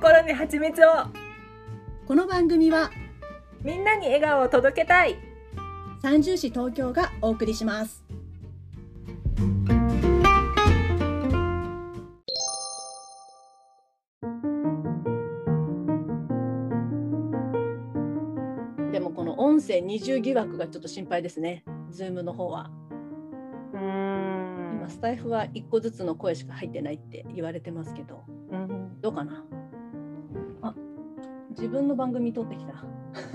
[0.00, 0.92] 心に蜂蜜を。
[2.06, 2.90] この番組は
[3.62, 5.18] みんなに笑顔を届けたい。
[6.00, 8.02] 三重市東京がお送りします。
[18.90, 21.62] でもこの音声二重疑惑がちょっと心配ですね。
[21.90, 22.70] ズームの方は。
[23.74, 24.78] うん。
[24.78, 28.24] 今スタイフは一個ずつの声しか入ってないって言われてますけど。
[28.50, 28.98] うん。
[29.02, 29.44] どうかな？
[29.44, 29.59] あ
[31.50, 32.72] 自分の番組撮ってきた。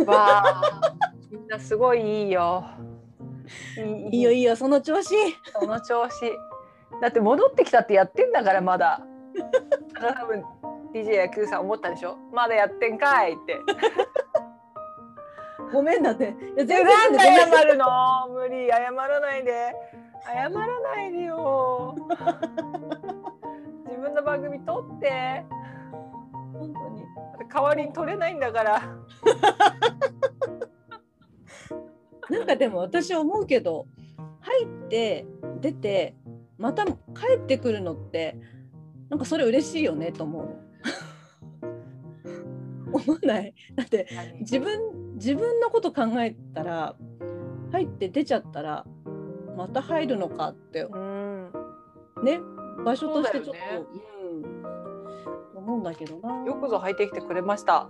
[0.09, 0.61] わあ
[1.31, 2.63] みんなすごいいいよ。
[4.11, 5.13] い いいよいいよその調子。
[5.59, 6.31] その調子。
[7.01, 9.01] だって戻ってきたってやってんだからまだ。
[9.99, 10.43] 多分
[10.93, 12.17] DJ や Q さん思ったでしょ？
[12.31, 13.59] まだやってんかいって。
[15.73, 16.23] ごめんだって。
[16.23, 16.27] い
[16.59, 17.85] やで全なんで然謝るの？
[18.29, 18.69] 無理。
[18.69, 19.75] 謝らないで。
[20.25, 21.95] 謝らないでよ。
[23.85, 25.45] 自分の番組撮って
[27.55, 28.81] 代わりに撮れないんだから。
[32.29, 33.87] なんかでも私思うけど
[34.41, 35.25] 入って
[35.61, 36.15] 出て
[36.57, 36.91] また帰
[37.37, 38.35] ってくるのって
[39.09, 40.57] なんかそれ嬉しいよねと思う。
[42.91, 43.53] 思わない？
[43.75, 44.07] だって
[44.39, 46.97] 自分自分のこと考えたら
[47.71, 48.85] 入って出ちゃったら
[49.55, 50.81] また入るのかって。
[50.81, 51.51] うん。
[52.23, 52.41] ね？
[52.83, 53.59] 場所としてちょっとね。
[53.77, 53.85] うん、
[55.65, 56.45] 思うんだけどな。
[56.45, 57.89] よくぞ入ってきてくれました。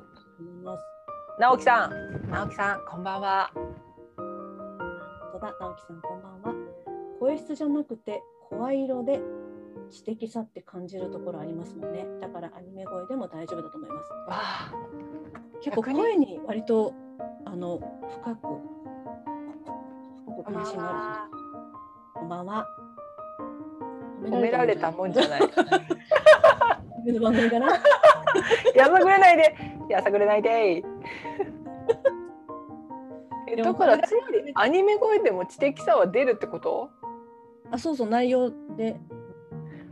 [1.37, 2.29] 直樹さん。
[2.31, 3.51] 直樹さんこんばんは。
[5.33, 6.55] 戸田直樹さんこんばんは。
[7.19, 9.19] 声質じゃなくて声色で
[9.91, 12.07] 知的さって感じるところありますもんね。
[12.21, 14.09] だからアニメ声でも大丈夫だと思います。
[14.11, 14.71] わあ。
[15.61, 16.93] 結構声に割と
[17.43, 17.79] あの
[18.23, 18.47] 深く
[20.33, 20.97] 深く関心がある。
[20.97, 21.29] は
[22.13, 22.65] こんばんは。
[24.23, 25.41] 褒められたもんじゃない
[27.05, 27.67] 自分の番組かな。
[28.75, 29.55] やさぐれないで。
[29.89, 30.83] やさぐれないで。
[33.47, 36.89] えだからつまりアニメ声でも知的さは出るってこと？
[37.71, 38.99] あそうそう内容で。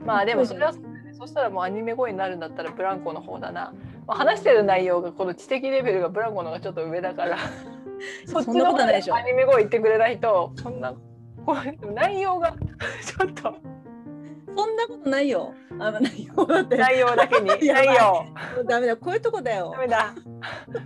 [0.03, 0.79] まあでもそれはそ
[1.13, 3.74] そしたらもうアニメ声になるんだったらブランコの方だな、
[4.07, 7.38] まあ、話してる内容がこの知的レベルがブランコの方がちょっと上だから。
[8.25, 9.16] そっちの方ことないでしょ。
[9.16, 10.94] でアニメ声言ってくれないとこんな
[11.94, 13.56] 内容がちょっと
[14.56, 15.53] そんなことないよ。
[15.80, 16.78] あ内容だって。
[16.78, 17.47] 内容だけに。
[17.68, 18.25] 内容。
[18.66, 18.97] ダメだ。
[18.97, 19.72] こういうとこだよ。
[19.74, 20.14] ダメだ。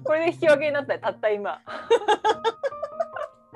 [0.03, 1.61] これで引き分けになったよたった今。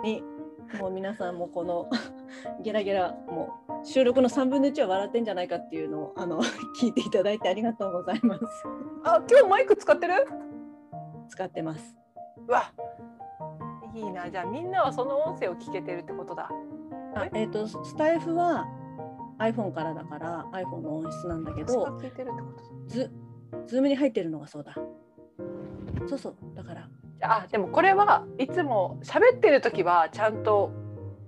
[0.03, 0.23] に
[0.79, 1.89] もう皆さんもこの
[2.61, 6.41] ゲラゲラもう収録の3分の1は笑ってんじゃないかっていうのをあの
[6.79, 8.43] 聞いていただいてありがとうございます。
[9.03, 10.27] あ今日マイク使ってる？
[11.29, 11.95] 使ってます。
[12.47, 12.71] うわ。
[13.93, 14.29] いいな。
[14.29, 16.49] じゃあみんなはその音声を聞けてるってことだ。
[17.15, 18.65] あえっ、とスタイフは
[19.41, 22.63] iPhone からだから iPhone の音質なんだけど聞いてるってこと？
[22.63, 23.11] だズ
[23.67, 24.75] ズームに入ってるのがそうだ。
[26.07, 26.35] そうそう。
[26.55, 26.89] だから。
[27.23, 30.71] あでもこれはいつも喋ってる時はちゃんと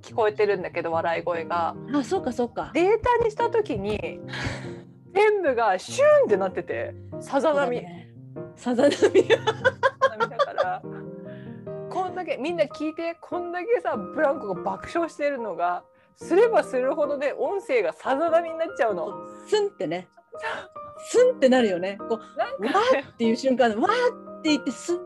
[0.02, 1.76] 聞こえてるんだけど笑い声が。
[1.94, 2.72] あそうかそうか。
[2.74, 4.20] データにした時に
[5.14, 8.14] 全部がシューンってなっててさざ波、ね。
[8.56, 9.24] さざ波。
[9.24, 10.82] 波だから。
[11.90, 15.84] こんだけみんな聞いてこんだけさブランコが爆笑してるのが
[16.16, 19.14] すればするほどで音声がさざ波になっちゃうの。
[19.48, 20.08] スンってね。
[21.06, 21.98] スンってなるよね。
[21.98, 25.00] こうなんわかーっていう瞬間でわーって言ってスン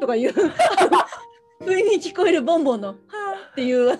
[0.00, 0.32] とかいう。
[1.64, 2.96] 不意に聞こえるボンボンのはー
[3.52, 3.94] っていう。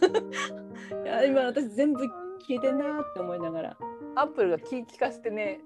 [1.05, 2.05] いや今私全部
[2.47, 3.77] 聞いてんなーって思いながら。
[4.17, 5.61] アップルが聞き聞かせてね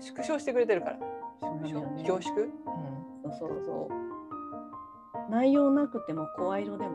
[0.00, 0.98] 縮小してくれてるから。
[1.40, 2.04] 縮小ね。
[2.04, 2.34] 凝縮、
[3.22, 5.30] そうそうそう。
[5.30, 6.90] 内容なくても声色でも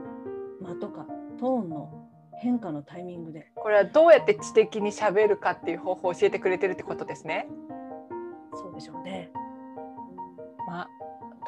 [0.62, 1.06] 間とか
[1.40, 1.99] トーンの
[2.40, 3.52] 変化のタイミングで。
[3.56, 7.48] これはどうやって知的に喋るかっていう方法を教えてくれてるってことですね。
[8.54, 9.32] そうでしょうね。
[10.68, 10.90] まあ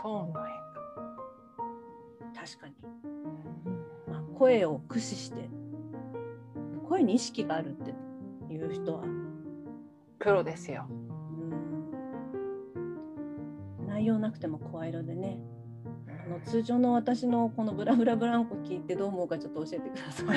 [0.01, 0.61] トーンの変
[2.33, 2.73] 確かに、
[4.07, 5.49] まあ、声を駆使して
[6.89, 7.93] 声に意識があるって
[8.53, 9.03] いう人は。
[10.19, 10.85] プロですよ。
[10.89, 10.93] う
[13.83, 13.87] ん。
[13.87, 15.50] 内容なくても声色でねあ
[16.31, 20.27] の通常の私のこのブラブラブランコ聞いてどう思うかちょっと教えてください。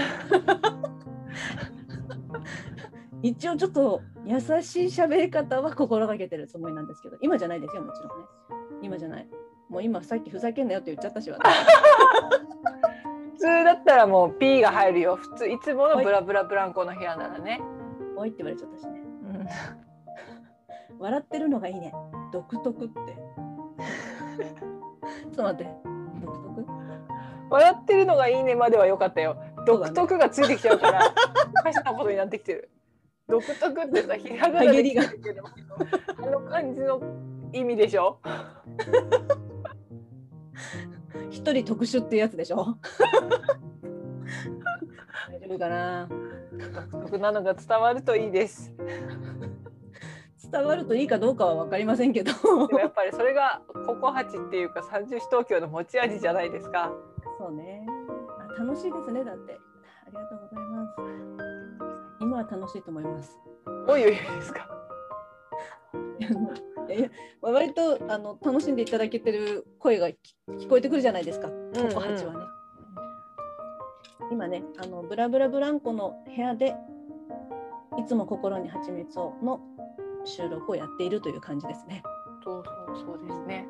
[3.28, 4.50] 一応ちょっと優しい
[4.86, 8.26] 喋り方は心がけてるつもりなんですけど今じゃないですよもちろんね。
[8.82, 9.26] 今じゃない。
[9.70, 11.42] もう今さっきふざけんなよって言っちゃったし私
[13.32, 15.16] 普通だったらもう P が入るよ。
[15.16, 17.62] 普通いつものブラブラブランコの部屋ならね。
[18.16, 19.00] おいって言われちゃったしね。
[20.92, 20.98] うん。
[20.98, 21.94] 笑ってるのがいいね。
[22.30, 22.94] 独特って
[25.24, 25.70] ちょっと待って。
[26.22, 26.66] 独特？
[27.50, 29.36] 笑ってるのがいいねまでは良かったよ。
[29.66, 31.12] 独特がついてきちゃうから、
[31.60, 32.70] おかしなことになってきてる。
[33.28, 35.44] 独特ってさ、ひらがなりが来てるけど、
[36.18, 37.00] あの感じの
[37.52, 38.18] 意味でしょ？
[41.30, 42.76] 一人特殊っていうやつでしょ？
[45.30, 46.08] 大丈夫かな？
[46.92, 48.74] 独特なのが伝わるといいです。
[50.52, 52.30] 伝わるといいかどうかは分かりませんけど。
[52.78, 56.92] やっぱりそれがココハチっていうか三十四東京の持ち味じゃないですか。
[57.38, 57.86] そうね
[58.58, 59.58] あ楽しいですねだって
[60.06, 60.94] ありがとうございます
[62.20, 63.36] 今は楽しいと思います
[63.86, 64.68] どういう意味ですか。
[66.94, 67.10] いや
[67.40, 72.40] 割とあの楽しんでいただけてる声がき聞こえてくるじゃないですか、んうんココハチはね。
[74.30, 76.74] 今ねあのブラブラブランコの部屋で
[77.98, 79.60] いつも心に蜂蜜をの
[80.24, 82.02] 収録をやっているという感じですね。
[82.44, 83.66] そうそうそうですね。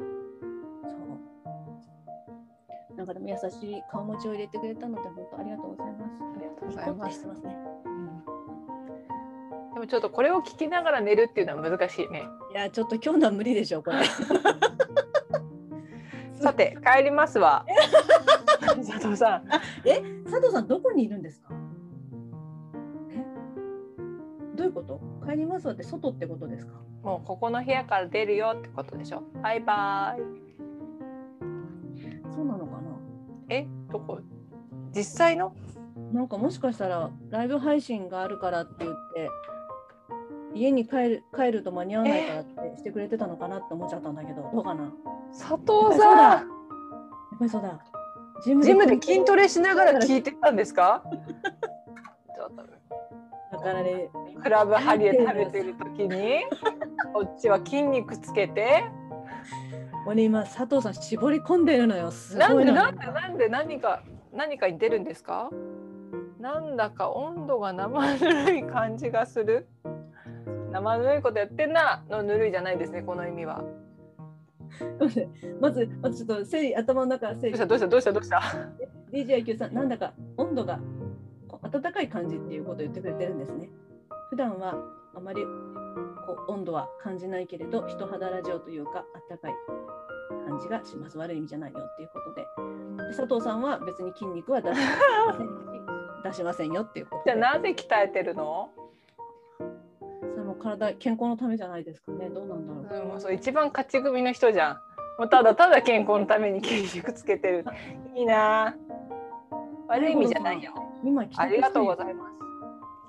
[0.83, 0.89] そ
[2.93, 6.11] うなんかでも優しい顔持ちを入れてくれたので本当ありがとうございます。
[6.37, 7.15] ありがとうございます。
[7.17, 7.57] してますね。
[9.75, 12.23] でもちょっとこれを聞きながら寝るっていうのは難しいね。
[12.53, 13.99] いやちょっと今日のは無理でしょこれ。
[16.35, 17.65] さて帰りますわ。
[18.61, 19.47] 佐藤さん。
[19.49, 19.63] 佐
[20.41, 21.54] 藤さんどこにいるんですか？
[24.75, 25.01] こと？
[25.27, 25.67] 帰ります？
[25.67, 26.73] わって外ってことですか？
[27.03, 29.23] もうここの部屋から出るよってことでしょ？
[29.43, 30.23] バイバイ。
[32.35, 32.99] そうなのかな？
[33.49, 34.21] え、どこ？
[34.95, 35.55] 実際の？
[36.13, 39.31] なんかもしかしたらライブ配信があるからって言って
[40.55, 44.83] 家に帰る帰ると間に合わないからってしてくれてたのかなって思っちゃったんだけどどうかな？
[44.85, 44.93] やっ
[45.33, 46.49] 佐藤さん。
[47.39, 47.79] ぱりそうだ
[48.45, 51.03] ジムジムで筋トレしながら聞いてたんですか？
[53.65, 54.11] からね
[54.43, 56.45] クラブハリエ食べてる時に
[57.13, 58.85] こっちは筋肉つけて。
[60.05, 62.11] もうね今佐藤さん絞り込んでるのよ。
[62.11, 62.51] すな。
[62.53, 64.03] んでなんでなんで何か
[64.35, 65.49] 何かに出るんですか？
[66.39, 69.67] なんだか温度が生ぬるい感じがする。
[70.71, 73.65] 生ぬるいことやってんなのぬるいじゃないですねこの意味は。
[74.99, 77.59] まずまずちょっと整理頭の中整理。
[77.59, 78.41] どうしたどうしたどうした？
[78.41, 78.47] どう
[79.25, 80.79] した DJIQ さんなんだか温度が
[81.65, 83.69] こう暖かい感じっていうことを言ってくれてるんですね。
[84.31, 84.75] 普段は
[85.15, 85.43] あまり
[86.27, 89.55] こう温度は感じないけれど人肌ラジオというか暖かい
[90.49, 91.19] 感じがします。
[91.19, 92.43] 悪い意味じゃないよっていうことで。
[93.11, 95.53] で佐藤さんは別に筋肉は出しませんし
[96.25, 97.33] 出しませんよっていうことで。
[97.33, 98.71] じゃあなぜ鍛えてるの、
[99.59, 102.29] それも体健康のためじゃないですかね。
[102.31, 103.13] どうなんだろう。
[103.13, 104.81] うん、そう一番勝ち組の人じゃん。
[105.19, 107.65] もうただただ健康のために筋肉つけてる。
[108.15, 108.75] いいな。
[109.87, 110.73] 悪い意味じゃないよ
[111.05, 112.35] 今ありがとうごいざいます。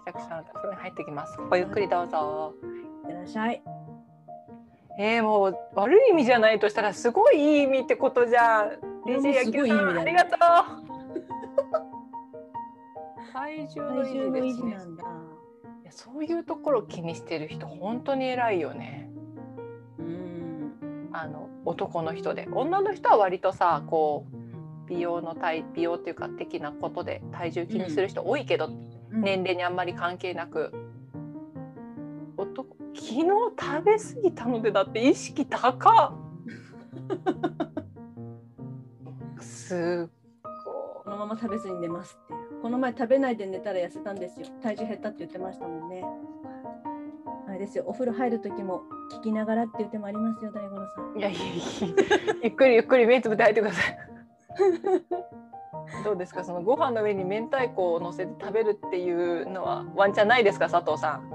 [0.06, 1.38] 帰宅したのでお風呂に入ってきます。
[1.50, 2.53] ごゆっくりどうぞ。
[3.06, 3.62] ってらっしゃい。
[4.97, 8.69] えー、もう悪い意味じゃないとしたらすごいいい意味ってことじゃん。
[9.06, 10.01] DJ すごいいい意味だよ。
[10.01, 10.39] ありがとう。
[13.33, 14.63] 体重の維維持ですね。
[14.63, 14.83] 持な。
[14.86, 15.03] んだ。
[15.83, 19.09] いやそういうところ気にしてる人本当に偉いよね。
[20.00, 21.09] うん。
[21.12, 24.44] あの男の人で、女の人は割とさ、こう
[24.87, 30.73] 美容の体美容っていうか的なことで体重気にする人多いけど、うん年齢にあんまり関係なく。
[32.37, 36.13] 男昨日食べ過ぎたのでだって意識高
[39.39, 40.09] っすっ
[41.05, 42.61] このまま食べずに寝ますっていう。
[42.61, 44.47] この前食べないで寝たら痩せたんですよ。
[44.61, 46.03] 体重減ったって言ってましたもんね。
[47.48, 48.81] あれですよ、お風呂入る時も
[49.13, 51.17] 聞きながらって言ってもありますよ、大五郎さん。
[51.19, 51.55] いやいやいや
[52.43, 54.14] ゆっくりゆっくり目つぶって入ってください
[56.03, 56.43] どうですか？
[56.43, 60.69] そのご飯の上に明太子を乗せて食べるっていうのはワンチャンないですか？
[60.69, 61.29] 佐藤さん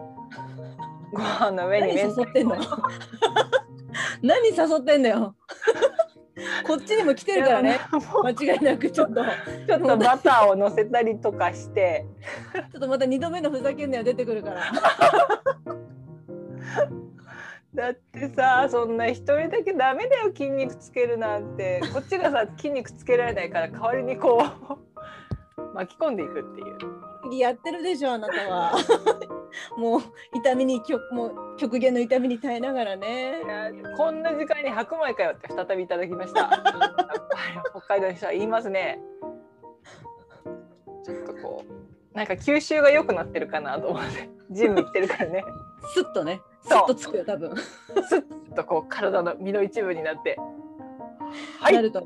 [1.13, 2.57] ご飯の上に何明太誘ってんの？
[4.23, 5.35] 何誘ってんだよ？
[6.67, 7.79] こっちにも来てるからね。
[8.23, 9.23] 間違いなくちょっと。
[9.67, 12.07] ちょっとバターを乗せたりとかして
[12.73, 14.63] ちょっとまた二度目のふざけんなよ出てくるから。
[17.75, 21.81] だってさそんな一人だけダメだよ筋肉つけるなんて。
[21.93, 24.43] こっちがさ 筋肉つけられないから代わりにこ
[25.57, 27.39] う 巻き込んでいくっていう。
[27.39, 28.73] やってるでしょあなたは。
[29.79, 30.01] もう
[30.35, 33.41] 痛みに極もう極限の痛みに耐えながらね。
[33.97, 36.49] こんな時間に白米かよって再びいただきました。
[37.71, 39.01] 北海道の人は言いますね。
[41.05, 41.65] ちょっとこ
[42.13, 44.29] うなんか吸収が良くなってるかなと思って。
[44.51, 45.45] ジム行ってるからね。
[45.95, 46.41] スッとね。
[46.63, 47.57] スッとつくよ多分。
[47.57, 50.39] スッとこう体の身の一部になって
[51.61, 52.05] はいなるとは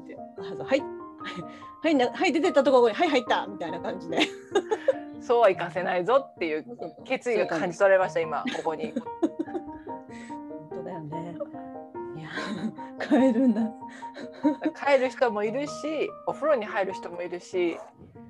[0.76, 0.82] い。
[1.82, 4.20] はいなはい出てったところにはい入ったみたいな感じで。
[5.20, 6.66] そうはいかせないぞっていう
[7.04, 11.36] 決意が感じ取れました今ここに本当だよね。
[12.16, 12.28] いや
[13.00, 13.62] 帰るんだ。
[14.74, 15.72] 帰る人もいるし
[16.26, 17.78] お風呂に入る人もいるし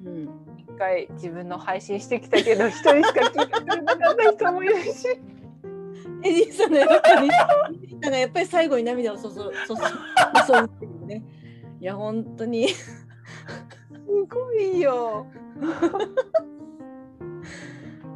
[0.05, 0.29] うん。
[0.57, 5.21] 一回自分の配信してきたけど一人しか聞いてくれなかった人もいるし
[6.25, 6.91] エリーさんの役
[7.23, 9.83] にだからやっぱり最後に涙をそそそそ
[10.47, 11.23] 注ぐっていうね。
[11.81, 13.07] いや本当に す
[14.29, 15.27] ごいよ。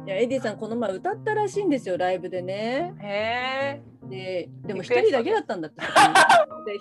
[0.05, 2.95] いやエディさんこの前歌ったらしいんですよライブでね。
[2.99, 4.09] へえ。
[4.09, 5.81] ででも一人だけだったんだって。
[5.81, 5.85] で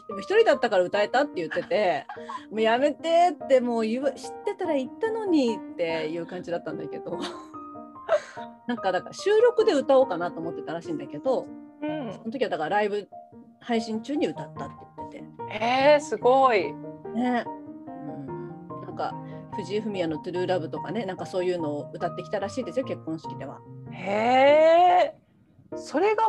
[0.09, 2.07] でも一人だったから歌えたって言ってて
[2.51, 7.19] 「もうやめて」ってもう言わ知ってたら言ったのにっていう感じだったんだけど
[8.69, 11.47] なんかだから収録で歌おうかなと思ってたらしいんだけど
[11.83, 12.25] うんそ。
[12.25, 13.09] の時はだからライブ
[13.61, 14.75] 配信中に歌ったって
[15.11, 16.63] 言ってへえ、すごい。
[16.63, 16.73] て
[17.15, 18.27] ね、うん、
[18.83, 19.15] なんか
[19.57, 23.59] 藤井フミヤの「トゥルーラブとかねなんかそういうのを歌ってきたらしいですよ結婚式では。
[23.91, 25.19] へえ。
[25.75, 26.25] それが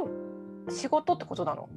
[0.70, 1.70] 仕事ってことなの？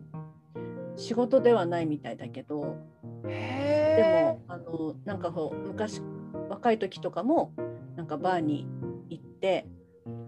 [0.97, 2.77] 仕事ではないみたいだけど
[3.25, 6.03] でへもあのなんかこう昔
[6.49, 7.53] 若い時とかも
[7.97, 8.67] なんかバーに
[9.09, 9.67] 行って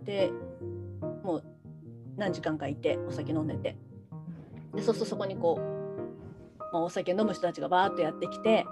[0.05, 0.31] で
[1.23, 1.45] もう
[2.17, 3.77] 何時間かいてお酒飲んでて。
[4.75, 8.67] でそうするとそこにこう、まあ、お酒飲む人たちがバーッとやってきて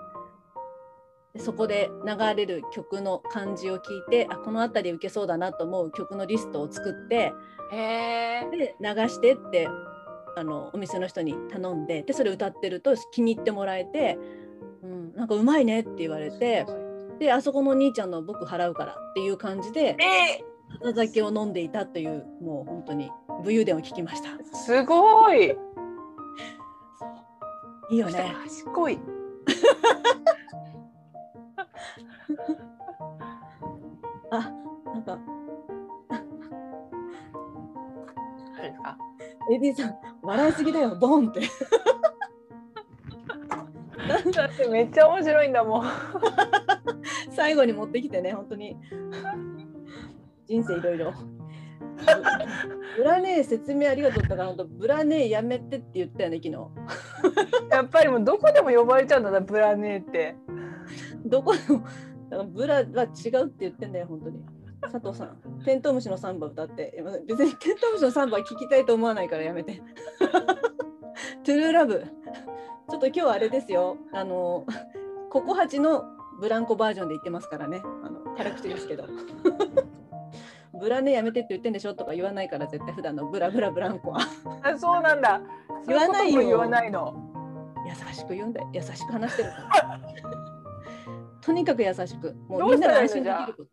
[1.32, 7.32] でそこで流れる曲の感じを聞いてあこの辺り受けそうだなと思う曲のリストを作って。
[7.72, 9.66] で流してって
[10.36, 14.18] あのお店の人に頼んででそれ歌ってると気に入ってもらえて、
[14.82, 16.66] うん、なんかうまいねって言われて
[17.18, 20.44] であそこのお兄ちゃんの僕払うからっていう感じでえ
[20.80, 23.10] お酒を飲んでいたというもう本当に
[23.44, 24.30] 武勇伝を聞きました。
[24.30, 25.56] ー、すごい。
[27.90, 28.34] いいよね。
[28.44, 28.98] 賢い。
[34.30, 34.50] あ
[34.86, 35.18] なんか。
[39.50, 41.40] エディさん笑いすぎだよボンって。
[44.32, 45.86] だってめっちゃ面白いんだもん。
[47.30, 48.76] 最後に持ってきてね本当に
[50.52, 51.14] 人生いろいろ。
[52.96, 57.70] ブラネー説明ありがとうだからブラネーやめてって言ったよね昨日。
[57.70, 60.36] やっぱりもうどこでも呼ばれちゃうんだな、ブラネーって。
[61.24, 61.84] どこでも
[62.28, 64.44] だからブラは違うって言ってんだよ本当に。
[64.82, 69.80] 佐藤さん、テントウムシのサンバ歌って、別にテントウムシのサンバ聞きたいと思わないからやめて。
[71.44, 72.04] トゥルーラブ。
[72.90, 73.96] ちょっと今日はあれですよ。
[74.12, 74.66] あの、
[75.30, 76.04] ココハチの
[76.40, 77.80] ブランコバージョンで言ってますからね。
[78.02, 79.04] あの辛口ですけど。
[80.82, 84.18] ブラねやめてって言ってんでしょとか言わないから絶対普段のブラブラブランコは
[84.64, 85.40] あ、そうなんだ。
[85.86, 87.14] 言わないよ言わないの。
[87.86, 90.00] 優しく言うんだよ優しく話してるから
[91.40, 93.68] とにかく優しくもどうみんなが安心できること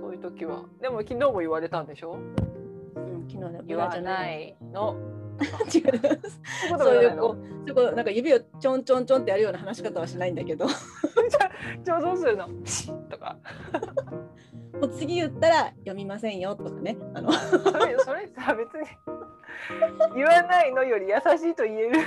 [0.00, 0.64] そういう時は。
[0.80, 2.12] でも昨日も言われたんでしょ？
[2.14, 4.28] うん、昨日ね、ブラじゃな。
[4.32, 4.96] いの。
[5.72, 5.90] 違う。
[5.90, 5.96] そうい
[6.66, 10.70] うことそういうこう、そこうなんか指をちょんちょんちょんってやるような話し方はしないんだけど、 も
[11.82, 12.48] じゃあどうするの？
[13.10, 13.36] とか。
[14.80, 16.96] う次言ったら読みませんよとかね。
[17.14, 18.88] あのそれそれさ別に
[20.14, 22.00] 言わないのより優しいと言える。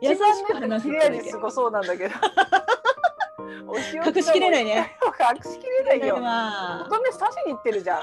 [0.00, 2.14] 優しく話す切れ味すごそうなんだけど。
[4.06, 4.96] 隠しきれないね。
[5.44, 6.18] 隠しきれないよ。
[6.18, 8.00] まあ乙女刺しに行ってるじゃん。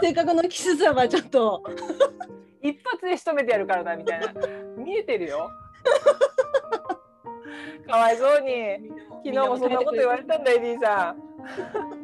[0.00, 1.62] 性格のキスさはちょっと
[2.62, 4.32] 一発で仕留めてやるからなみたいな。
[4.76, 5.50] 見えてるよ。
[7.86, 8.90] かわいそうに。
[9.24, 11.16] 昨日もそんなこと言われたんだ、エディさん。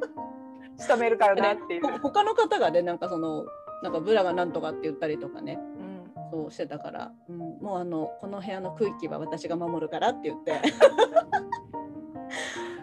[0.78, 1.86] 仕留めるからなっていう。
[1.86, 3.46] ほ他の方がねなんかその
[3.82, 10.60] なんかブラがなんとかって言ったりとかねうんそうしてたから、うん、もうあのこの部屋の空気は私が守るからって言って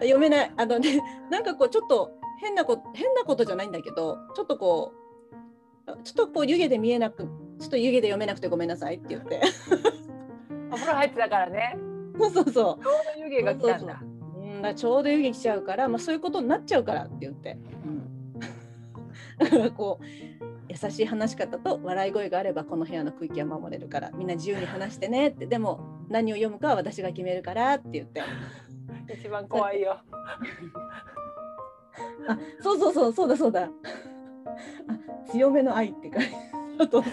[0.00, 4.92] 読めないあのねなんかこうちょっと変なこと変なことじゃないんだけどちょっとこ
[5.86, 7.28] うちょっとこう湯気で見えなく
[7.58, 9.40] ちょっと湯気で読めなくてごめんなさいって言って。
[10.70, 11.76] お風呂入ってたからね。
[12.18, 12.82] そうそうそちょう
[13.18, 14.00] ど湯気が来たんだ。
[14.02, 14.06] う、
[14.40, 18.38] うん、だちょうど湯気来ちゃうから、まあ、そういうことになっちゃうからって言って、うん、
[19.38, 20.04] だからこう
[20.68, 25.46] 優しい話し方と笑い声があればこの部屋の空気は守れるからみんな自由に話してねって。
[25.46, 28.22] でも何を読むかは私が決めるからって言って。
[29.12, 29.98] 一番怖いよ。
[32.26, 33.62] あそうそうそうそうだそうだ。
[33.64, 33.70] あ
[35.30, 37.04] 強めの愛って書いてあとそう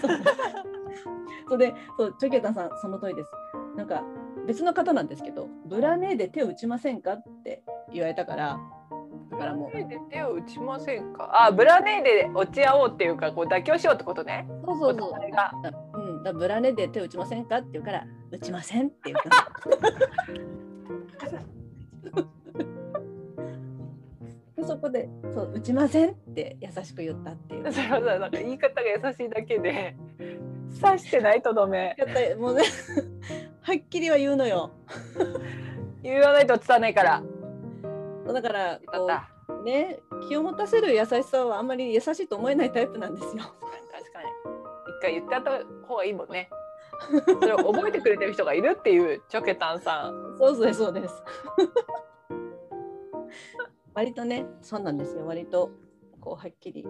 [1.48, 3.30] そうでそうチョキタンさんその通りです
[3.76, 4.02] なんか
[4.46, 8.58] 別の方なんですけどブラネーで手を打ちませんかって言われたから
[9.30, 11.46] だからもうブラネーで手を打ちませんか？
[11.46, 14.46] あ、ブラネーで落ち合おうっていうか、こう妥協しようってことね。
[14.66, 15.12] そうそうそう。
[15.94, 19.18] うん、だブラネで手打ちませんかって言うから打ちませんって言っ
[21.18, 21.30] た
[24.62, 27.72] でそこでそう打ちませんって優しく言ったっていう。
[27.72, 29.96] それはさ、なんか言い方が優しいだけで。
[30.80, 31.94] 刺してないとどめ。
[32.38, 32.62] もうね
[33.60, 34.70] はっきりは言うのよ。
[36.02, 37.22] 言わないと伝わないから。
[38.32, 39.08] だからこ。
[39.60, 43.42] うね気を持たせる優しさはあんまり優しいと思えないタイプなんですよ。
[43.42, 44.28] 確かに。
[44.98, 46.48] 一回言ってあった方がいいもんね。
[47.40, 50.36] それを覚えてくれてる人がいるっていうチョケタンさん。
[50.38, 51.22] そうですそうです。
[53.94, 55.70] 割とねそうなんですよ割と
[56.20, 56.84] こうはっきり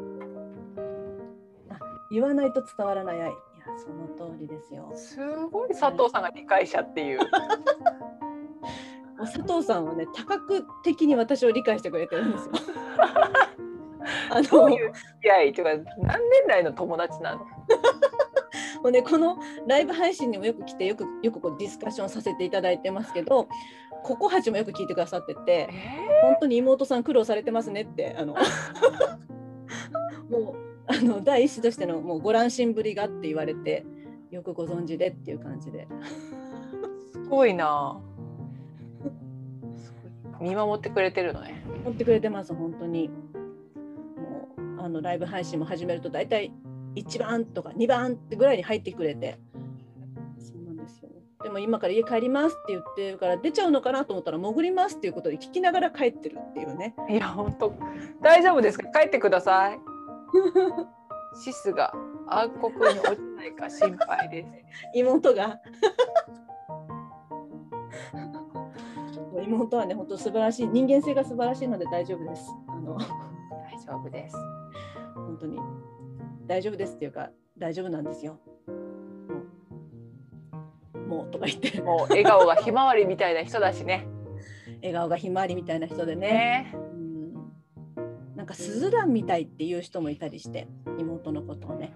[1.70, 1.78] あ
[2.10, 3.32] 言わないと伝わらない愛いや
[3.78, 4.92] その通りですよ。
[4.94, 5.18] す
[5.50, 7.20] ごい佐藤さんが理解者っていう。
[9.18, 12.52] 佐藤さんはね多角的に私を理解してくれてるんですよ。
[14.30, 17.46] あのどういう付き合いとか何年来の友達なの？
[18.82, 23.48] もうねこのライブ配信にもよく来てよくよくこうディスカッションさせていただいてますけど
[24.02, 25.70] ここはちもよく聞いてくださっててえ
[26.22, 28.34] 本当に妹さん苦労されてますねってあの
[30.28, 30.54] もう
[30.86, 33.86] あの第一子としてのもうご乱心ぶりがって言われて
[34.30, 38.00] よくご存知でっていう感じでー、すごいな。
[40.40, 41.62] 見守ってくれてるのね。
[41.84, 43.08] 持ってくれてます本当に
[44.16, 44.48] も
[44.78, 46.52] うあのライブ配信も始めると大体
[46.94, 49.38] 1番とか2番ってぐらいに入ってくれて。
[50.38, 51.10] そうなんですよ。
[51.42, 56.94] でも今から家帰りますって言ってるから出ちゃうのかなと思ったら潜りますっていうことで聞きながら帰ってるっていうね。
[57.08, 57.74] いや本当
[58.22, 58.88] 大丈夫ですか？
[59.00, 59.80] 帰ってください。
[61.44, 61.92] シスが
[62.28, 64.48] 暗黒に落ちないか心配です。
[64.94, 65.58] 妹が。
[69.44, 70.68] 妹はね本当素晴らしい。
[70.68, 72.46] 人間性が素晴らしいので大丈夫です。
[72.68, 72.96] あの。
[72.96, 74.36] 大丈夫です。
[75.14, 75.58] 本当に
[76.46, 78.38] 大丈夫ですっていうか大丈夫なんですよ
[81.06, 84.06] もうとか言ってもう笑顔がひまわりみたいな人だしね。
[84.76, 86.74] 笑顔がひまわりみたいな人でねね。
[86.74, 87.52] うん
[88.34, 90.66] なんかスズランみたいっていう人もいたりして
[90.98, 91.94] 妹のことをね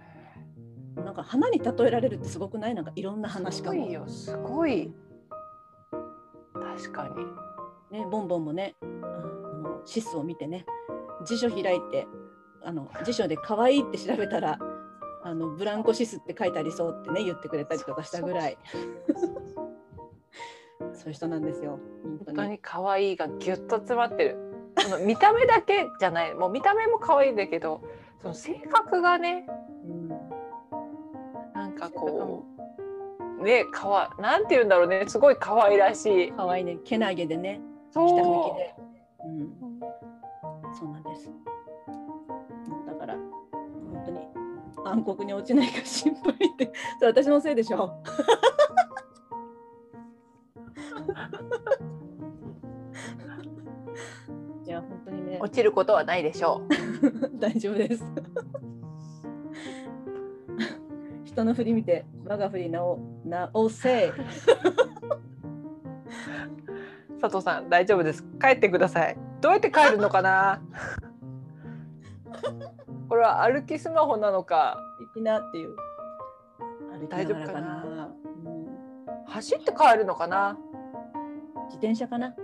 [0.95, 2.75] なんか花に例えられるってすごくない？
[2.75, 4.93] なんかいろんな話すかもごいよすごい。
[6.55, 7.09] 確か
[7.91, 7.99] に。
[7.99, 10.67] ねボンボンもねあのシスを見てね
[11.25, 12.07] 辞書開いて
[12.67, 14.59] あの辞書で可愛いって調べたら
[15.23, 18.59] あのブランコシスって書いてありそうってね言ってくれたりとかしたぐらい
[20.93, 21.79] そういう人なんですよ
[22.27, 24.37] 本当にに可愛いがぎゅっと詰まってる。
[24.79, 26.35] その見た目だけじゃない。
[26.35, 27.83] もう見た目も可愛いんだけど、
[28.21, 29.47] その性格がね、
[29.85, 30.09] うん
[31.55, 32.45] なんかこ
[33.41, 33.43] う。
[33.43, 36.33] ね、かわ、なんて言うんだろうね、すごい可愛らしい。
[36.33, 38.57] 可愛いねけなげでねそ
[39.23, 39.27] う。
[39.27, 39.56] うん、
[44.89, 48.03] 暗黒に落ちないか心配って それ私のせいでしょ
[54.65, 56.63] いや本当にね落ちることはないでしょ
[57.39, 58.05] 大丈夫です
[61.25, 64.15] 人の振り見て我が振り直直せう。
[67.21, 68.25] 佐藤さん、大丈夫です。
[68.41, 69.17] 帰ってください。
[69.41, 70.61] どうやって帰るのかな？
[73.09, 75.77] これは歩きスマホなのか、いきなっていう
[77.09, 77.85] 大丈夫かな？
[77.85, 78.17] うん
[79.27, 80.57] 走って帰るのかな？
[81.67, 82.35] 自転車かな？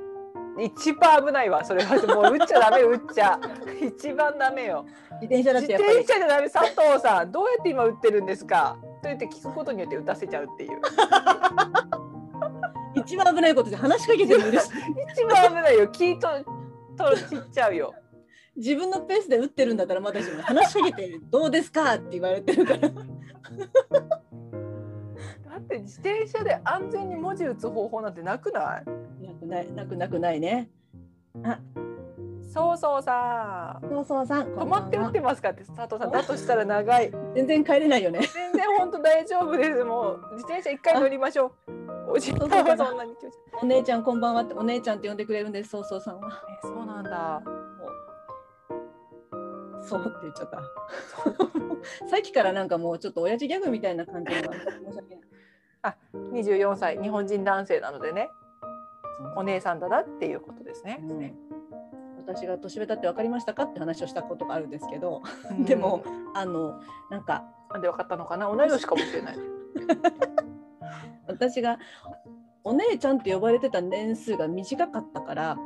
[0.61, 3.40] 一番危ないわ、それはもう打っちゃダメ、打っちゃ。
[3.81, 4.85] 一番ダメよ。
[5.20, 8.77] 自転車だっ自てやっぱり転車じゃダメ、佐藤さん、どうやって今打ってるんですか？
[9.03, 10.81] と言って聞くことによって打たせちゃうっていう。
[12.94, 14.68] 一番危ないことで話しかけてるうるし
[15.14, 16.29] 一番危ないよ、聞いと、
[16.96, 17.94] とちっちゃうよ。
[18.57, 22.81] 自分のペースで打ってるんだったらまだしも話しかけてどうですかって言われてるから。
[22.81, 22.91] だ
[25.59, 29.27] って自転車で安全に文字打つ方法なんてなくない？
[29.27, 30.71] なくないなくなくないね。
[31.43, 31.59] あ。
[32.53, 33.81] そうそうさ。
[33.83, 33.88] ん。
[33.88, 35.65] そうそうさん止まって打ってますかって。
[35.65, 37.11] 佐藤さんだとしたら長い。
[37.35, 38.21] 全然帰れないよね。
[38.21, 39.85] 全然本当大丈夫です。
[39.85, 42.12] もう自転車一回乗りましょう。
[42.15, 43.15] おじいさんはそんなに
[43.62, 45.71] お姉ちゃんこんばんはってお姉ちゃんって呼んでくれるんです。
[45.71, 47.43] そうそうさんはえそうなんだ
[49.83, 50.59] そうって言っちゃった。
[52.09, 55.25] さっきからなんかもうちょっと親父ギャグみたいな感じが申し訳ない。
[56.33, 58.31] 24歳日本人男性なのでね。
[59.37, 61.35] お姉さんだなっていうことですね、うん。
[62.18, 65.64] 私が年上だって分かりましたかって話をしたことがあるんですけど、うん。
[65.64, 66.03] でも
[66.35, 68.47] あのなんかなんで分かったのかな？
[68.47, 69.37] 同い年かもしれない。
[71.29, 71.79] 私が
[72.64, 75.57] お姉ちゃんって呼ばれてた年数が短かったからあ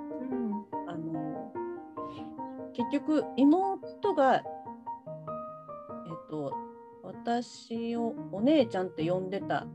[0.96, 1.52] の
[2.72, 3.76] 結局妹
[4.14, 4.42] がえっ
[6.30, 6.52] と
[7.02, 9.66] 私をお姉ちゃんって呼んでた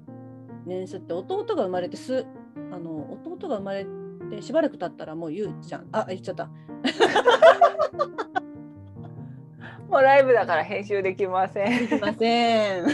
[0.65, 2.25] 年数って弟が生まれてす
[2.71, 3.86] あの弟が生まれ
[4.29, 6.49] てしばらく経ったらもうゆうちゃんあ言っちゃった。
[9.91, 11.89] もうライブだから編集できません。
[11.89, 12.86] すいません。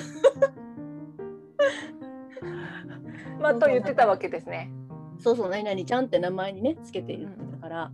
[3.39, 4.71] まあと言ってたわけですね。
[5.19, 7.91] そうそう何々ちゃんって名前にねつけて言ってたから、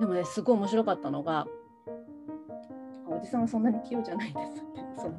[0.00, 1.46] でもねすごい面白かったのが
[3.22, 4.42] じさんはそんなに器用じゃないですっ
[4.74, 5.16] てそうね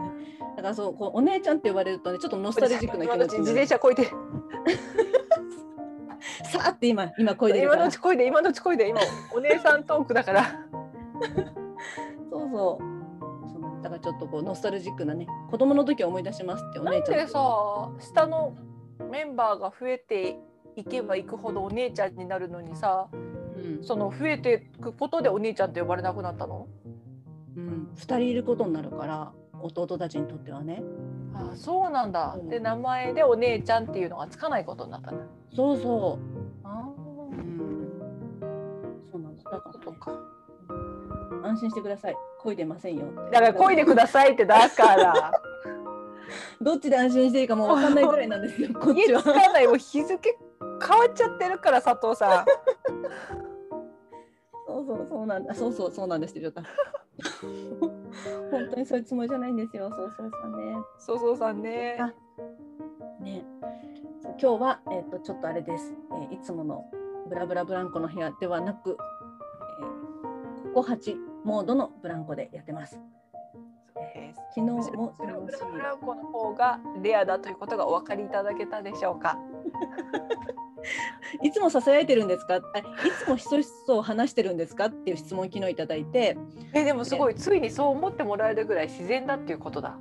[0.58, 4.06] だからそうこうお姉ちゃんって呼ばれるとねちょっとノスタルジックな気持ちに自転車こいで
[6.52, 7.82] さあって今今声でるから。
[7.82, 9.00] 今のうちこいで今のうちこいで今
[9.34, 10.66] お姉さんトークだから。
[12.30, 13.84] そうそう。
[13.84, 18.56] だからちょっとこうノスタルジックなね子供の時を思い出しますってお姉ちゃんでさ下の
[19.10, 20.38] メンバーが増えて
[20.76, 23.08] いけばいくほどお姉ちゃんになるのにさ
[23.56, 23.84] うん。
[23.84, 26.68] その増えていくことでお兄ちゃんって呼ばれなくなったの？
[27.58, 30.82] うん、2人いることになるから弟たちにとってはね。
[31.34, 32.36] あそうなんだ。
[32.40, 32.50] うん。
[32.50, 35.24] で名前でお姉ちゃんっていうのがつかないことになったんだ。
[35.56, 36.18] そうそ
[36.64, 36.88] あ
[37.30, 37.92] う、うん、
[39.12, 40.12] そうなんだそういうだかことか。
[41.44, 42.16] ら安心してください。
[42.42, 45.32] 漕いでませんよだからこいでくださいってだから。
[46.62, 49.20] どっちで安心していいかもう分かんないぐらいなんですよこっちは。
[49.20, 49.68] 家つかない。
[49.68, 50.38] もう日付
[50.88, 52.46] 変わっちゃってるから佐藤さん
[55.22, 55.54] そうなんだ。
[55.54, 56.70] そうそうそうなんですよちょっと
[58.52, 59.92] 本当にそういうつもりじゃないんですよ。
[59.92, 60.76] そうそうそうね。
[60.98, 61.98] そうそうさんね。
[62.00, 62.12] あ
[63.24, 63.46] ね。
[64.42, 66.90] 今日は、えー、とちょっとあれです、えーいつもの
[67.28, 68.98] ブラブラブランコの部屋ではなく、
[70.64, 73.00] えー、ココ8モードのブランコでやってます。
[74.16, 79.38] えー昨日もブラブランコの方がレアだということがお分かりいただけたでしょうか？
[81.44, 82.56] い いつもささやいてるんですか？
[82.56, 82.84] あい
[83.24, 84.86] つもひそひそ話してるんですか？
[84.86, 86.38] っていう質問を昨日いただいて。
[86.74, 89.98] えでもすごいついにそう思ってもらえるぐらい自然だっていうことだ。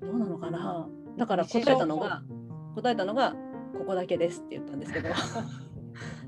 [0.00, 0.88] どうなのかな？
[1.16, 2.22] だから答えたのが
[2.74, 3.34] 答えたのが
[3.78, 5.08] ここだけですって言ったんですけど。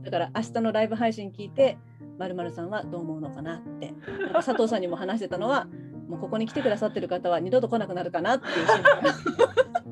[0.05, 1.77] だから明日のライブ配信聞いて
[2.19, 3.93] まるさんはどう思うのかなって。
[4.21, 5.67] なんか佐藤さんにも話してたのは
[6.09, 9.11] もうここに来てくださってる方は二度と来なくなるかなっていう心配。
[9.11, 9.86] を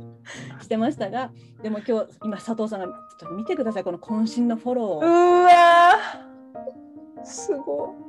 [0.65, 1.31] してましたが
[1.63, 5.03] でも今日今佐藤さんがちょっと見てくださいこの渾身のフォローをう
[5.45, 8.05] わーすごい。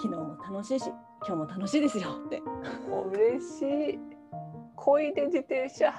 [0.00, 0.86] 昨日も楽しいし
[1.26, 2.42] 今日も楽しいですよって
[3.12, 3.62] 嬉し
[3.94, 3.98] い。
[4.76, 5.92] 恋で自転車。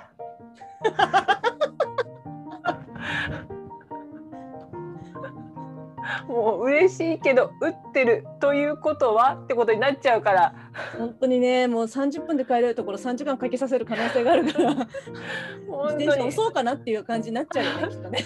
[6.27, 10.53] もう嬉しいけど打ってるということはってことになっちゃうから
[10.97, 14.87] 本当にねもう30分で帰れるところ3時間かけさせる可能性があるから自
[15.69, 18.19] 本転車当に押そうかなっていう感じになっちゃうよね きっとね。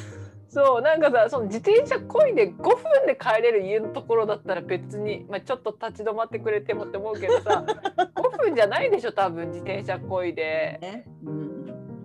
[0.52, 7.64] そうなんかさその自転車こいで5分で帰れる家のところだったら別に、まあ、ちょっと立ち止まってくれてもって思うけどさ
[8.16, 11.50] 5分じゃないでしょ多分自転車こいでね、うん、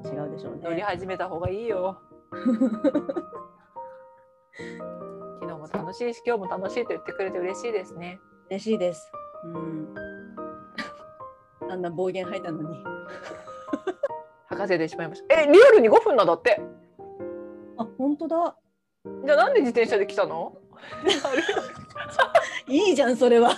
[0.05, 0.83] 違うでしょう乗りね。
[0.83, 1.99] 始めた方がいいよ。
[5.44, 8.18] 昨日も楽しいし今日も楽しいと言ってくれて嬉しいですね。
[8.48, 9.12] 嬉しいです。
[9.44, 9.94] うん。
[11.70, 12.78] あんな暴言吐いたのに。
[14.46, 15.42] 吐かせてしまいました。
[15.42, 16.62] えリアルに5分なんだって。
[17.76, 18.57] あ、本当だ。
[19.26, 20.57] じゃあなんで自転車で来たの？
[22.66, 23.50] いいじゃん、それは。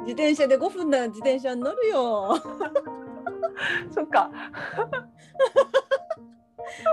[0.00, 2.36] 自転車で5分なら自転車に乗るよ。
[3.90, 4.30] そっか。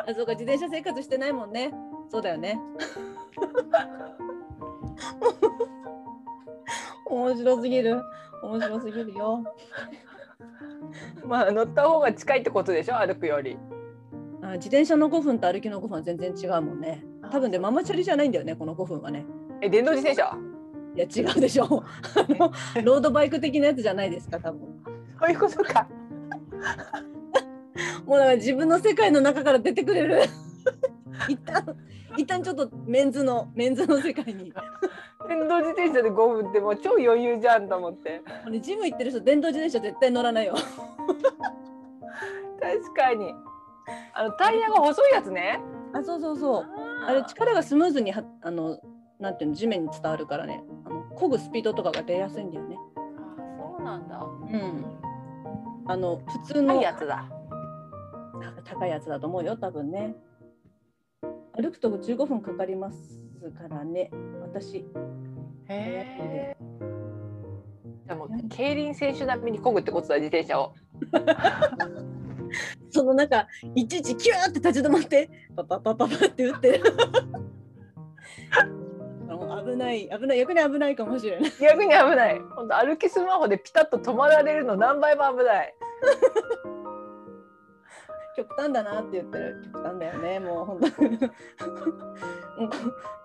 [0.08, 1.72] あ、そうか、自転車生活してないもんね。
[2.10, 2.60] そうだよね。
[7.06, 8.02] 面白すぎる。
[8.44, 9.44] 面白すぎるよ。
[11.26, 12.96] まあ乗った方が近いってことでしょ？
[12.98, 13.58] 歩くより。
[14.41, 17.04] あ自転車の5分と歩きの5分は全然違うもんね。
[17.32, 19.26] 多分ね、ママチャリじゃないんだよね、この5分はね。
[19.62, 20.36] え電動自転車？
[20.96, 21.65] いや、違うでしょ。
[21.65, 21.67] あ
[22.34, 22.52] の
[22.84, 24.62] ロードバイク的なやつじゃないですか、多分。
[25.20, 25.88] そういうことか。
[28.05, 30.21] もうなんか自分の世界の中から出てくれる。
[31.27, 31.65] 一旦、
[32.17, 34.53] 一旦ちょっとメンズの、メンズの世界に。
[35.27, 38.21] 電動自転車で5分ってもう超余裕じゃんと思って。
[38.61, 40.55] ジム行ってる人、電動自転車絶対乗らないよ。
[42.59, 43.33] 確かに。
[44.13, 45.59] あのタイヤが細いやつね。
[45.93, 46.65] あ、そうそうそう。
[47.07, 48.79] あれ力がスムーズにはあの
[49.19, 52.77] なんていうの地面に伝わるからねあの漕ぐスピードとかが出やすいんだよね。
[52.95, 52.99] あ
[53.57, 54.19] そうなんだ。
[54.19, 54.85] うん。
[55.87, 57.27] あの普通高のいやつだ。
[58.63, 60.15] 高いやつだと思うよ多分ね。
[61.54, 63.21] 歩くと15分かかります
[63.58, 64.77] からね私。
[64.77, 64.86] へ
[65.69, 66.58] え。
[68.06, 70.73] じゃあもう競輪選手並みに漕ぐってことだ自転車を。
[72.89, 76.84] そのなんかいちいちキューって立ち止まってパパパパパって打ってる。
[79.63, 81.51] 危ない危ない逆に危ないかもしれない。
[81.60, 82.39] 逆に危ない。
[82.56, 85.75] 本当歩きスマホでピタッと止まられるの何倍も危ない。
[88.36, 89.62] 極端だなって言ってる。
[89.74, 90.39] 極端だよね。
[90.39, 91.04] もう本当。
[91.04, 92.76] に もうこ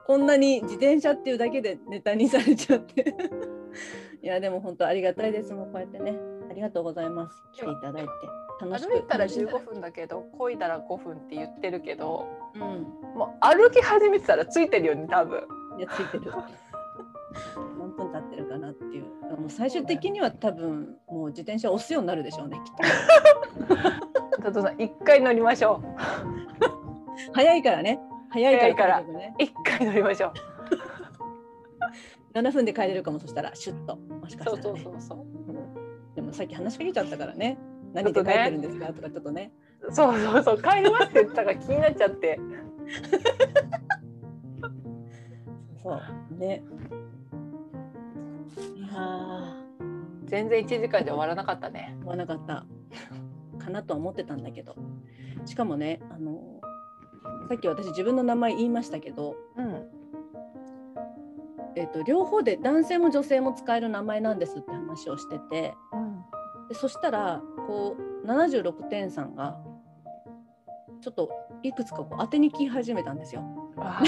[0.06, 3.14] こんなに自転車っていうだけでネタにされちゃって。
[4.22, 5.52] いやでも本当ありがたいです。
[5.52, 6.18] もうこうやってね。
[6.50, 7.42] ありがとうございます。
[7.52, 8.08] 来ていただいて。
[8.60, 8.90] 楽しく。
[8.90, 12.62] 歩いたら楽しんだ15分だけど漕いだら5分って言ってるけどうん。
[13.14, 15.42] もう歩き始めてたらついてるよね多分。
[15.78, 16.32] いやついてる。
[17.78, 19.04] 何分経ってるかなっていう。
[19.38, 23.76] もう最終的には多分もう自転車押すようになるでしょうねきっと
[24.46, 25.82] 佐藤さん一回乗りましょ
[27.34, 27.98] 早いからね。
[28.30, 29.02] 早いから
[29.40, 30.32] 一回乗りましょう。
[32.38, 33.96] 7分で帰れるかもそしたらシュッと。
[33.96, 35.18] もしかしたら、ね、そうそうそうそう。
[36.14, 37.58] でもさっき話しかけちゃったからね。
[37.92, 39.50] 何で帰ってるんですかとかちょっとね。
[39.90, 40.62] そうそうそう。
[40.62, 42.38] 帰りますって言ってたから気になっちゃって。
[45.82, 46.00] そう。
[46.38, 46.62] ね。
[48.76, 49.66] いやー。
[50.26, 51.96] 全然1時間で終わらなかったね。
[52.02, 52.64] 思わなかった
[53.66, 54.76] かなとは思ってたんだけど。
[55.44, 56.60] しかもねあの
[57.48, 59.86] さっき私自分の名前言いましたけど、うん
[61.76, 65.74] えっと両方で男性も女性も使える名前なんですって話をしてて
[66.70, 69.58] でそしたらこう76点さんが
[71.02, 71.30] ちょっと
[71.62, 73.44] いくつかこう当てにき始めたんですよ。
[73.76, 74.02] あ。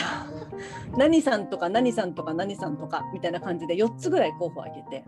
[0.96, 5.04] 何さんとか何さんとか何さんとかみたいな感じで4つぐらい候補を挙げて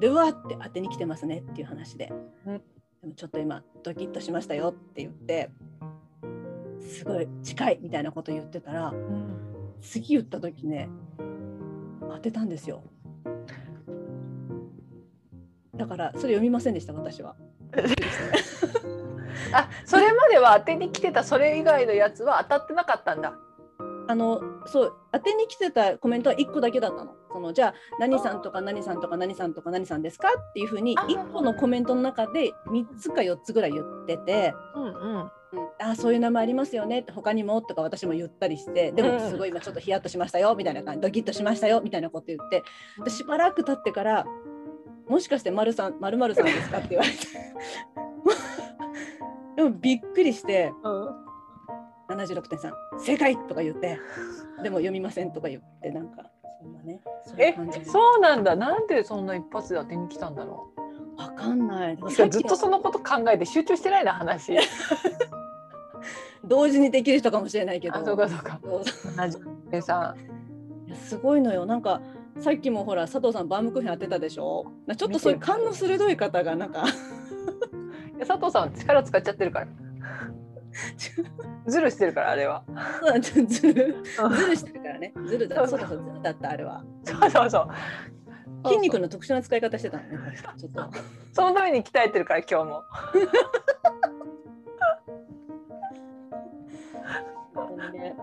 [0.00, 2.12] でうわって当てに来てますねっていう話で、
[2.46, 2.62] うん
[3.02, 5.50] でもちょっと今ドキッとしましたよって言って
[6.80, 10.88] すごい近いみたいなこと言ってたらうん次言った時ね
[12.00, 12.84] 当てたんですよ。
[15.74, 17.34] だからそれ読みませんでした私は。
[19.52, 23.34] あそれまでは当てに来てたそれ以外のやつは当たってなかったんだ。
[24.12, 27.14] あのそう当てに来てたコメントは1個だけだったの。
[27.32, 30.28] そのじゃあ何さんとか何さんとか何さんとか何さんですか？
[30.28, 31.06] っていうふうにあ。
[31.06, 34.92] 1個のコメントの中で3つか4つぐらい言ってて、うんうん。
[34.92, 35.30] うん、
[35.80, 37.00] あそういう名前ありますよね。
[37.00, 38.92] って他にもとか私も言ったりして。
[38.92, 40.54] でうんもすごい今ちょっとヒヤッとしましたよ。
[40.54, 41.00] みたいな感じ。
[41.00, 41.80] ドキッとしましたよ。
[41.82, 42.62] みたいなこと言って。
[43.02, 44.26] でしばらく経ってから
[45.08, 46.76] もしかして丸さん丸々さんですか？
[46.78, 47.16] って言われて。
[49.56, 50.70] でもびっくりして。
[50.82, 51.21] 76点
[52.14, 53.98] 3正解とか言って
[54.62, 57.00] でも読みませんとか言ってなんかそんなね
[57.38, 58.54] えそうなんだ。
[58.56, 60.68] なんでそんな一発で当てに来たんだろ
[61.16, 61.98] わかんない。
[62.30, 64.56] ずっとそのこと考えて集中してないな話。
[66.44, 67.96] 同時にできる人かもしれないけど。
[67.96, 68.60] あそうかそうか。
[68.62, 68.82] そう。
[69.14, 70.16] 70さ
[70.86, 71.66] いやすごいのよ。
[71.66, 72.00] なんか
[72.40, 74.66] さっきもほら佐藤さんバームクーヘン当てたでしょ？
[74.86, 76.84] なちょっとそういう勘の鋭い方がなんか。
[78.26, 79.66] 佐藤さんは力使っちゃってるから
[81.66, 82.64] ズルしてるからあれは。
[83.20, 84.04] ずるずる
[84.56, 85.12] してるからね。
[85.26, 85.68] ずるだ。
[85.68, 86.84] そうだそうずるだったあれは。
[87.04, 87.68] そうそうそう。
[88.68, 90.18] 筋肉の特殊な使い方してたのね。
[90.56, 90.90] ちょっと。
[91.32, 92.82] そのために鍛えてるから今日も。
[97.92, 98.16] ね。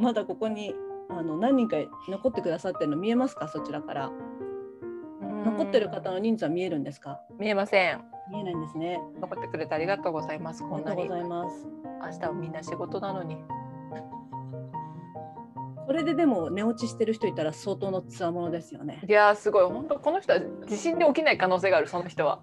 [0.00, 0.74] まだここに
[1.10, 1.76] あの何人か
[2.08, 3.48] 残ってくださってるの見えますか？
[3.48, 4.10] そちらから。
[5.44, 7.20] 残ってる方の人数は見えるんですか？
[7.38, 9.00] 見えません見えないんですね。
[9.20, 10.62] 残ってくれてありがとうございます。
[10.64, 11.02] あこんなに。
[11.04, 11.66] りがとうございます。
[12.14, 13.36] 明日はみんな仕事なのに。
[15.86, 19.02] これででも寝落ちしてる人いたら相当のつわものですよね。
[19.08, 19.64] いやーすごい。
[19.66, 22.40] 本当この人は地震で起きない可能性があるその人は。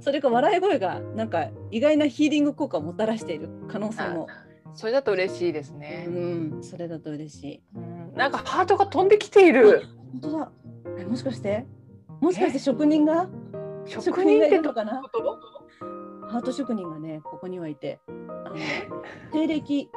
[0.00, 4.26] それか笑い声がなんか意外なヒーリング効果をもたらしている可能性も。
[4.74, 7.62] それだと嬉しいですうね、んそれだと嬉しい。
[7.76, 9.84] うんなんかハートが飛んできている。
[10.20, 10.52] 本当だ。
[10.98, 11.64] えもしかして？
[12.20, 13.28] もしかして職人が？
[13.86, 15.02] 職人ってどういるのかな？
[16.28, 18.12] ハート職人がねここにはいてあ
[18.50, 18.56] の
[19.32, 19.90] 西暦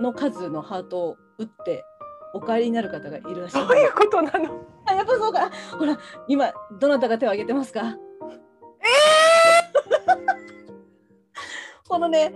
[0.00, 1.84] の数のハートを打って
[2.34, 4.66] お帰りになる方がいるらしいどういうことなの？
[4.86, 5.50] あやっぱそうか。
[5.78, 7.96] ほら今どなたが手を挙げてますか？
[11.88, 12.32] このね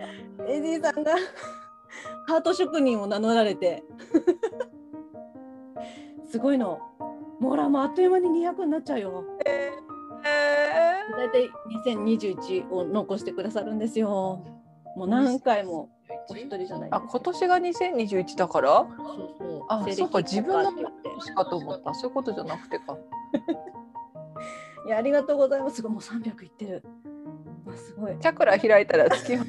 [0.48, 1.12] エディさんが
[2.28, 3.82] ハート職人を名乗られて
[6.30, 6.78] すごいの。
[7.40, 9.24] もうほらもうあっという間に200になっちゃうよ。
[9.46, 9.70] え
[11.12, 11.50] 大体
[11.86, 14.44] 2021を残してくださるんですよ。
[14.96, 15.90] もう何回も
[16.28, 18.68] お一人じゃないあ今年が2021だから？
[18.68, 19.62] そうそう。
[19.68, 21.94] あそうか自分の年かと思った。
[21.94, 22.96] そういうことじゃなくてか。
[24.86, 25.82] いやありがとうございます。
[25.82, 26.82] もう300いってる。
[27.68, 28.16] あすごい。
[28.18, 29.36] チャクラ開いたら月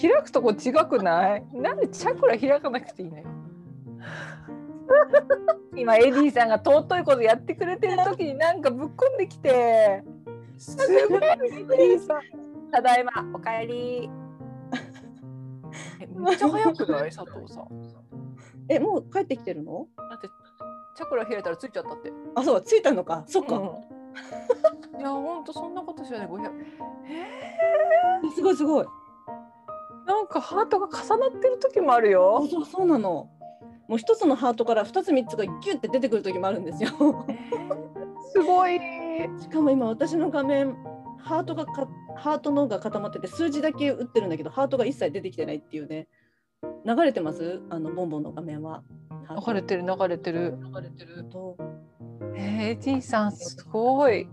[0.00, 1.44] 開くとこ違くない？
[1.52, 3.24] なんでチャクラ開かなくていいのよ
[5.76, 10.02] 今エディさんが尊いことやってくれてる時になんかぶっこんできて。
[10.58, 10.88] すごい。
[10.88, 12.20] エディさん
[12.70, 14.10] ただいまおかえり。
[16.00, 17.10] えめっちゃ早くない？
[17.10, 17.68] 佐藤さん。
[18.68, 19.86] えもう帰ってきてるの？
[20.10, 20.28] だって
[20.96, 22.12] チャクラ開いたらついちゃったって。
[22.34, 23.24] あそうついたのか。
[23.26, 25.00] そっか、うん。
[25.00, 26.50] いやほんとそんなことしない500
[27.08, 28.84] えすごいすごい。
[28.84, 28.88] ー、
[30.06, 33.28] なんかハートが重なってる時もあるそようそうそうなの
[33.92, 36.88] もう一つのハートから二つ三つがギュッて出てくる時もあるんですよ。
[38.32, 38.80] すごい。
[39.38, 40.74] しかも今私の画面
[41.18, 46.08] ハートがかハートのが固まってて数字だけ打ってるんだけどハートが一切出てきてないっていうね。
[46.86, 47.60] 流れてます？
[47.68, 48.62] あのボンボンの画面。
[48.62, 48.82] は
[49.46, 50.56] 流れてる流れてる。
[50.74, 51.58] 流れてると。
[52.34, 54.26] えー、T さんすごい。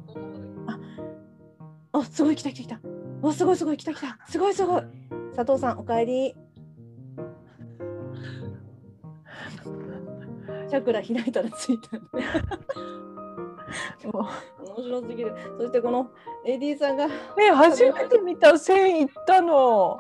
[1.92, 2.88] あすごい来た来た来た。
[3.22, 4.20] わすごいすごい来た来た。
[4.30, 4.84] すごいすごい。
[5.36, 6.34] 佐藤さんおかえり
[10.70, 12.04] チャクラ開いたらついたね
[14.14, 14.28] も
[14.76, 15.36] 面白すぎる。
[15.58, 16.12] そしてこの
[16.46, 20.00] AD さんがうね初めて見た線いったの。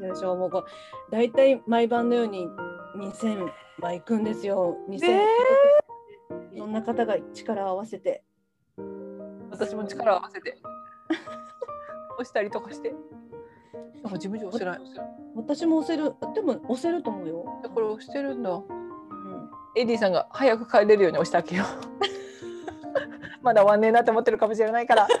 [0.00, 0.64] よいしょもうこう
[1.10, 2.48] 大体毎晩のように
[2.96, 3.48] 2000
[3.80, 4.76] は行くんですよ。
[4.88, 5.26] 2000、ね。
[6.52, 8.22] いろんな方が力を合わせて。
[9.50, 10.56] 私も力を合わせて。
[12.18, 12.94] 押したりとかして。
[14.02, 14.80] なんか事務所押せない。
[15.34, 16.14] 私も押せる。
[16.34, 18.60] でも押せると思うよ、これ押してるんだ。
[19.74, 21.66] うんエディさんが早く帰れるように押してあげよう。
[23.42, 25.08] まだ終わんねえなって思ってるかもしれないから。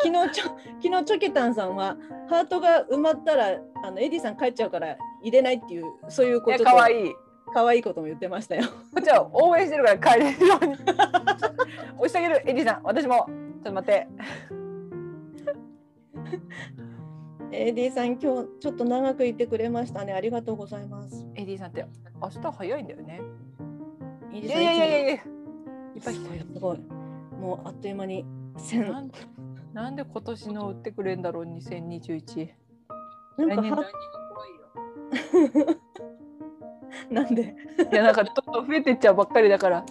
[0.00, 0.44] 昨日ちょ
[0.82, 1.96] 昨日チョケタンさんは
[2.28, 7.14] ハートが埋まったらあのエディさん帰っちゃうから入れないっていうそういうこと可愛いい。
[7.52, 8.64] 可愛いことも言ってましたよ。
[8.92, 10.74] こっちは応援してるから帰れるように。
[11.98, 12.80] 押してあげるエディさん。
[12.82, 13.26] 私も。
[13.62, 14.08] ちょっと待って。
[17.56, 21.24] エディさん今日ちょっと長くいてくれましたねありがとうございます。
[21.36, 21.86] エディさんって
[22.20, 23.22] 明日早いんだよね。
[24.32, 25.14] いいやいやいやいやいや。
[25.14, 25.22] いっ
[26.04, 26.78] ぱいすごいすごい
[27.40, 28.24] もうあっという間に
[28.56, 29.10] 1000なん
[29.72, 32.48] なんで今年の売ってくれんだろう2021。
[33.38, 33.84] なんか来年ハ
[37.10, 37.54] なんで？
[37.92, 39.84] いやなんかどんどん増えてっちゃうばっかりだから。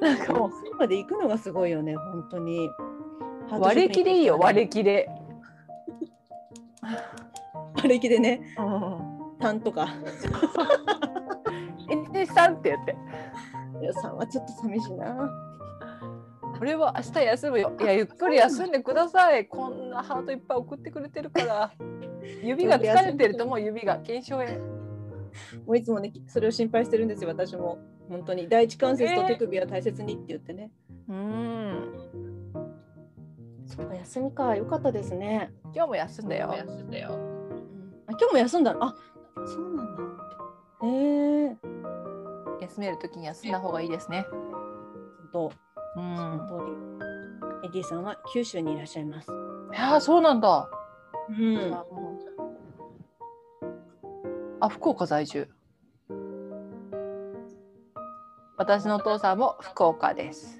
[0.00, 2.66] なんかも1000まで行くのがすごいよね本当に。
[2.66, 2.72] う
[3.60, 5.08] 割り切でいいよ割り切で。
[7.76, 9.38] 割り切でねうん。
[9.40, 9.88] 単とか。
[11.90, 12.96] エディさんって言って。
[13.80, 15.30] 皆さんはちょっと寂しいな。
[16.60, 17.72] 俺は明日休むよ。
[17.80, 19.46] いやゆっくり休んでください。
[19.46, 21.72] こんなハートいっぱい送ってくれてるから。
[22.44, 24.58] 指が疲れてると思う指が腱鞘炎。
[25.66, 30.70] もういつもねそれを心配してるんですよ私も本当に第一関節と手首は大切にって言ってね。
[31.08, 31.92] うん。
[31.94, 32.29] そうか
[33.94, 35.52] 休みかよかったですね。
[35.74, 36.54] 今日も休んだよ。
[36.56, 37.10] 休んだよ。
[38.06, 38.84] あ今日も休んだの？
[38.84, 38.94] あ
[39.46, 40.02] そうなんだ。
[40.82, 40.88] へ
[41.46, 41.56] え
[42.62, 44.26] 休めるときに休んだ方がいいですね。
[45.32, 45.52] と
[45.94, 46.14] そうん。
[46.14, 46.54] の通
[47.64, 47.68] り。
[47.68, 49.30] エディさんは九州にいらっしゃいます。
[49.30, 50.68] いやーそうなんだ。
[51.28, 51.84] うんあ
[54.60, 55.48] あ福岡在住。
[58.58, 60.59] 私のお父さんも福岡です。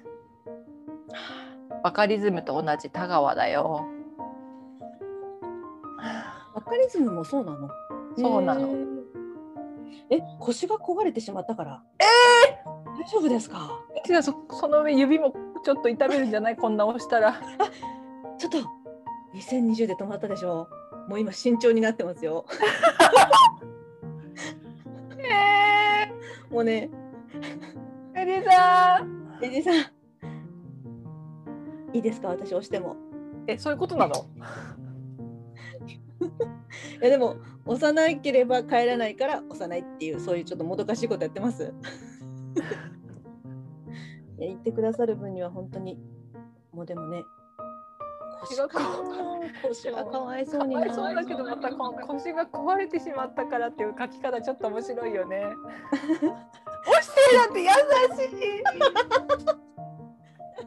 [1.83, 3.85] バカリズムと同じ田川だよ。
[6.53, 7.69] バカリズムもそうなの？
[8.17, 8.67] そうなの
[10.09, 11.83] え腰が壊れてしまったから？
[11.99, 12.03] え
[13.01, 13.79] 大丈夫ですか？
[14.09, 16.55] 違うそその上指もちょっと痛めるんじゃない？
[16.57, 17.39] こんな押したら。
[18.37, 18.57] ちょっと
[19.35, 20.67] 2020で止まったでしょ？
[21.07, 22.45] もう今慎重になってますよ。
[25.17, 26.11] え
[26.53, 29.21] もうねー、エリさん。
[29.43, 29.73] エディさん
[31.93, 32.29] いいですか？
[32.29, 32.95] 私押しても。
[33.47, 34.13] えそういうことなの？
[36.21, 41.73] いやでも押さなければ帰らないから押さないっていうそういうちょっともどかしいことやってます。
[44.37, 45.99] いや言ってくださる分には本当に
[46.71, 47.23] もうでもね
[48.41, 48.67] 腰が
[49.61, 55.43] 腰がかわいそうかになそうだけどまたこの 腰が壊れてしまったからっていう書き方ちょっと面白いよね。
[56.87, 58.63] 押してだって優しい。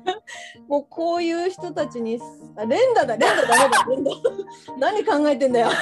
[0.68, 2.20] もうこういう人たちに
[2.56, 4.10] あ連打だ連打だ連打連打
[4.78, 5.68] 何考えてんだよ。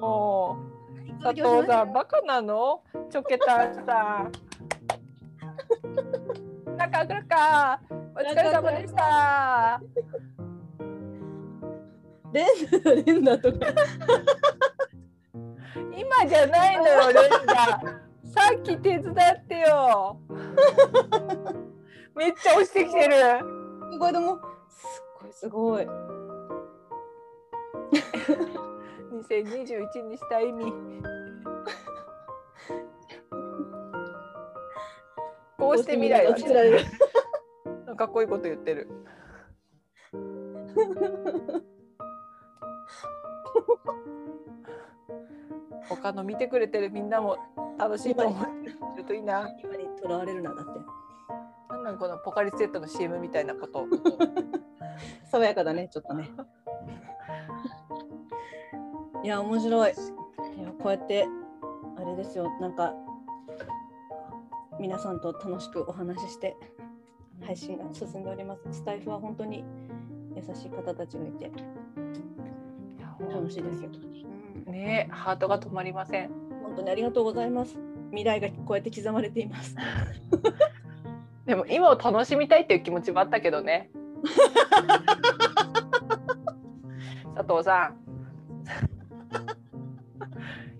[0.00, 0.56] も
[1.20, 2.82] う佐藤さんバカなの？
[3.10, 4.32] チョケタンさん。
[6.76, 7.80] 中倉か？
[8.16, 9.80] お疲れ様でした。
[12.32, 12.46] 連
[12.82, 13.58] 打連打とか
[15.96, 18.03] 今じゃないのよレンダ。
[18.34, 20.18] さっき手伝ってよ。
[22.16, 23.14] めっちゃ押してきてる。
[23.92, 25.86] すごいでもすごいすごい。
[29.12, 30.72] 2021にした意味。
[35.56, 36.78] こうして未来は作られる。
[37.96, 38.88] かっこいいこと言ってる。
[45.88, 47.38] 他の見てくれてるみんなも
[47.78, 48.46] 楽しいと思っ
[48.94, 49.48] てるといいな。
[49.62, 50.80] 今にとらわれるなだって。
[51.70, 53.86] なんなんこのポカリスエットの CM みたいなこと。
[55.30, 56.30] 爽やかだねちょっとね。
[59.22, 59.92] いや面白い。
[59.92, 61.26] いやこうやって
[61.96, 62.94] あれですよなんか
[64.78, 66.56] 皆さんと楽しくお話しして
[67.40, 68.62] 配信が進んでおります。
[68.70, 69.64] スタイフは本当に
[70.34, 71.50] 優しい方たちがいて
[73.32, 73.90] 楽しいですよ。
[74.66, 76.43] ねハートが止まりません。
[76.74, 77.78] 本当にありがとうございます。
[78.10, 79.76] 未来がこうやって刻まれています。
[81.46, 83.92] でも今を楽しみたいっていう気持ちもあったけどね。
[87.36, 87.96] 佐藤さん。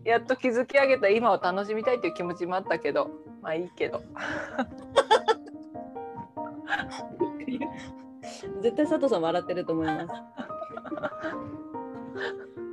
[0.04, 3.08] やっと築き上げた今を楽しみたいっていう気持ちもあったけど、
[3.40, 4.02] まあいいけど。
[8.62, 10.06] 絶対佐藤さん笑ってると思います。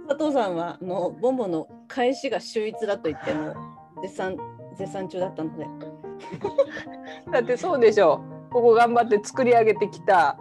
[0.07, 3.54] 佐藤さんはあのボンボンの返しが秀逸だと言っても
[4.02, 4.38] 絶賛
[4.78, 5.68] 絶賛中だったので。
[7.32, 8.22] だってそうでしょ
[8.52, 10.38] ここ頑張って作り上げてきた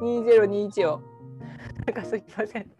[0.00, 1.00] 2021を。
[1.86, 2.70] なんかすいません。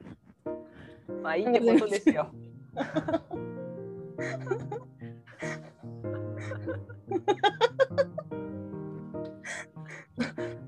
[1.22, 2.28] まあいいってことですよ。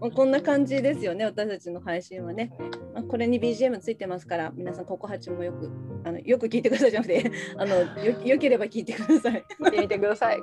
[0.08, 2.50] まあこんな感じですよね、私たちの配信はね。
[2.94, 5.70] まあ、これに BGM ついてますから、皆さん、ここ8もよく
[6.04, 9.44] あのよく聞いてくださいじゃなくて あのよ、よければ聞いてください。
[9.60, 10.38] 見てみてください。
[10.38, 10.40] ち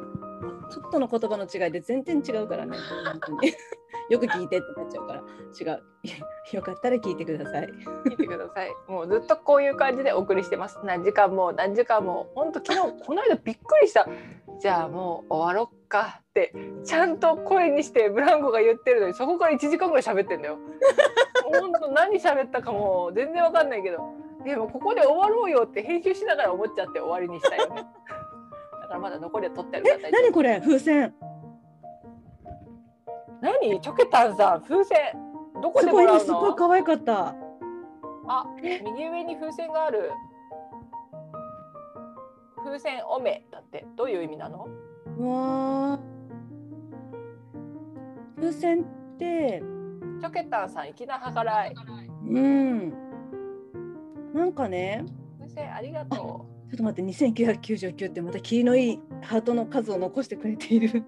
[0.80, 3.54] ょっとの言葉の違いで全然違うからね、本当に
[4.10, 5.24] よく聞いてってなっちゃうから、
[5.60, 5.84] 違う。
[6.54, 7.68] よかったら聞いてください。
[8.06, 8.72] 聞いてください。
[8.88, 10.80] もうずっとこういう感じでお送りしてます。
[10.84, 12.28] 何時間も何時間も。
[12.36, 14.08] 本当昨日この間びっくりした。
[14.60, 16.20] じゃあもう終わろっか？
[16.22, 20.58] ってちゃんと声にしてブランコが言ってるのにそこから1時間ぐらい喋ってんだよ。
[21.62, 24.00] 本当何喋ったかも全然わかんないけど。
[24.44, 27.68] でもここで終わろうよって編集しながら思っちゃって終わりにしたよ。
[27.74, 27.76] ね。
[28.82, 30.22] だからまだ残りは取ってあるから大丈夫。
[30.22, 30.60] 何これ？
[30.62, 31.14] 風船。
[33.42, 33.82] 何？
[33.82, 34.98] チョケタンさん風船。
[35.62, 37.36] どこでもらうすごいの可愛かった。
[38.28, 40.12] あ右上に風船がある。
[42.64, 43.86] 風船おめだって。
[43.96, 44.68] どういう意味なの？
[44.68, 44.85] う
[45.18, 46.00] わー。
[48.36, 48.86] 風船っ
[49.18, 49.64] て、
[50.20, 51.76] チョケタンさん粋な計らい。
[52.28, 52.94] うん。
[54.34, 55.06] なんかね、
[55.40, 60.90] 風船ありがとちょっと待って、2999ってまた霧のいいハートの数を残してくれている。
[60.92, 61.04] ちょっ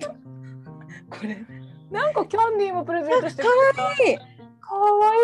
[0.00, 0.08] と、
[1.10, 1.46] これ、う
[1.92, 3.76] なんかキャンディーもプレゼントしてくれた。
[3.76, 4.16] かわいい。
[4.60, 5.20] かわいい。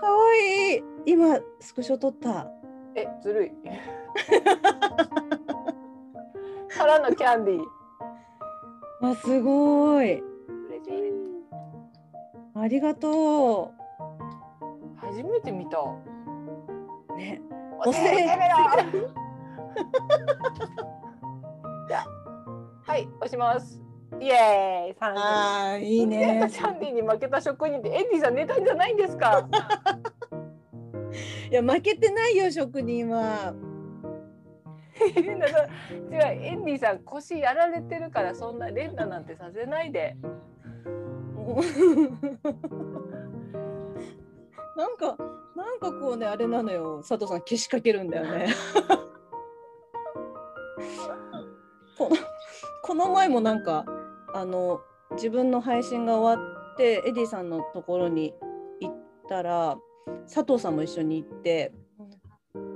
[0.00, 0.82] かわいい。
[1.06, 2.50] 今、スクショ撮った。
[2.96, 3.52] えずるい
[6.68, 7.64] からのキャンディー
[9.02, 10.12] あ、すごい。
[10.14, 10.22] 嬉
[10.84, 11.12] しい
[12.54, 13.72] ありがと
[14.96, 17.16] 初めて見たう。
[17.16, 17.40] ね。
[17.84, 18.26] 押せめろ
[21.88, 22.06] じゃあ
[22.90, 23.82] はい押します
[24.18, 26.40] イエーイ三人ああ、いいキね。
[26.50, 29.46] ャンディーに負けた職人ってエンディさん寝たんじゃないんですか
[31.50, 33.52] いや、負けてないよ、職人は。
[35.06, 35.20] 違うエ
[36.54, 40.16] ンディさん腰やられてるからそんな連打なんてさせないで
[44.76, 45.16] なんか、
[45.56, 48.48] なんかこうね、あれなのよ、佐藤さん、けしかけるんだよね。
[51.96, 52.16] この
[52.82, 53.86] この前もなんか、
[54.34, 54.82] あの、
[55.12, 58.34] 自分の配信が終わって、エディさんのところに
[58.80, 58.94] 行っ
[59.28, 59.78] たら、
[60.24, 61.72] 佐藤さんも一緒に行って、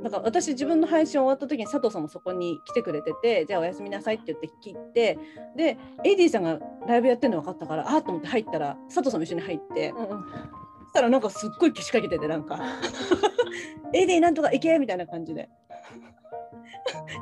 [0.03, 5.19] なんか私自分の配信終わった時に佐藤さんもそこに来てくれててじゃあおやすみなさいって言って切って
[5.57, 9.93] でエディさんがライブやってるの分かったからあっと思って入ったら佐藤さんも一緒に入って。
[9.93, 12.59] そしたらなんかすっごいけしかけててなんか
[13.95, 15.49] 「エディなんとか行け!」みたいな感じで。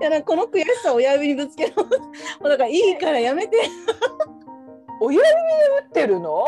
[0.00, 1.74] いやなんかこの悔しさを親指にぶつける
[2.40, 3.58] もうだからいいからやめて。
[5.02, 5.32] 親指で
[5.84, 6.44] 打ってるの？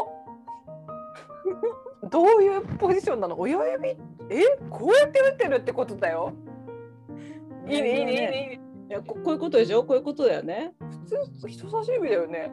[2.10, 3.38] どういうポジションなの？
[3.38, 3.96] 親指
[4.30, 6.32] えこうやって打ってるってことだよ。
[7.68, 8.22] いいねいいねいいね。
[8.22, 9.84] いいねいやここういうことでしょ？
[9.84, 10.72] こういうことだよね。
[11.04, 12.50] 普通人差し指だよね。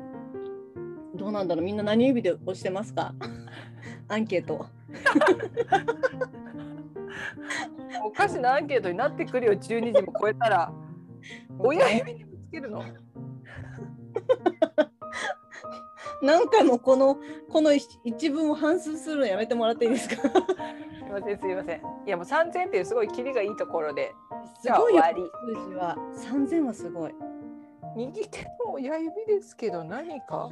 [1.16, 1.66] どうなんだろう？
[1.66, 3.14] みんな何指で押してますか？
[4.10, 4.66] アンケート。
[8.04, 9.54] おかしなアンケートになってくるよ。
[9.54, 10.72] 12時も超えたら。
[11.60, 12.84] 親指にぶつけるの
[16.22, 17.18] 何回もこの
[17.50, 20.16] この一一文を反数するのやめてもらっていいですか？
[20.16, 20.32] すい
[21.12, 21.78] ませんすいません。
[21.78, 24.14] いやもう3000っていうすごいキリがいいところで。
[24.62, 25.04] すごいよ。
[25.04, 25.14] 数
[25.70, 25.96] 字は。
[26.16, 27.14] 3000はすごい。
[27.96, 30.50] 右手の親指ですけど何か？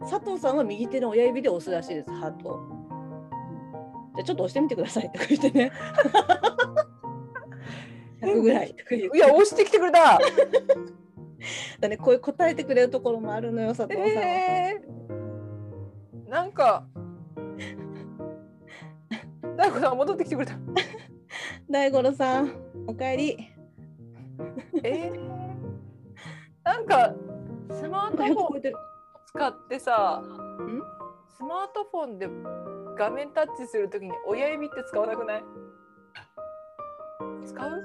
[0.00, 2.60] 佐藤さんは右手の親指で押すらしいですハート。
[4.16, 5.72] じゃあちょっと押してみてくださいとか言ってね。
[8.20, 8.74] 100ぐらい
[9.14, 10.20] いや押してきてくれた
[11.80, 16.84] だねこういう答えてくれるところもあるのよ佐藤さんは、えー、なんか
[19.56, 20.54] 大悟さん戻ってきてくれた。
[21.70, 22.52] 大五郎さん
[22.86, 23.36] おかえり。
[24.82, 25.20] えー、
[26.64, 27.14] なんか
[27.70, 28.76] スマートフォン100超えてる。
[29.26, 30.82] 使ってさん？
[31.36, 32.28] スマートフォンで
[32.96, 35.44] 画面タッチするときに親指って使わなくない？
[37.46, 37.82] 使う？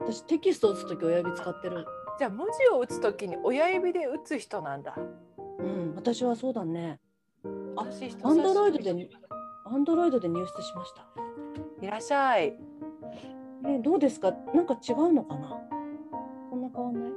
[0.00, 1.84] 私テキスト打つとき親指使ってる。
[2.18, 4.96] じゃあ文字を打つときに親指で打つ人なんだ。
[5.58, 6.98] うん、私はそうだね。
[7.76, 7.86] あ
[8.22, 9.08] アンドロイドで、
[9.66, 11.06] アンドロイドで入室しました。
[11.82, 12.58] いらっしゃい。
[13.66, 14.32] え、どうですか？
[14.54, 15.58] なんか違うのかな？
[16.50, 17.12] こんな変わんない？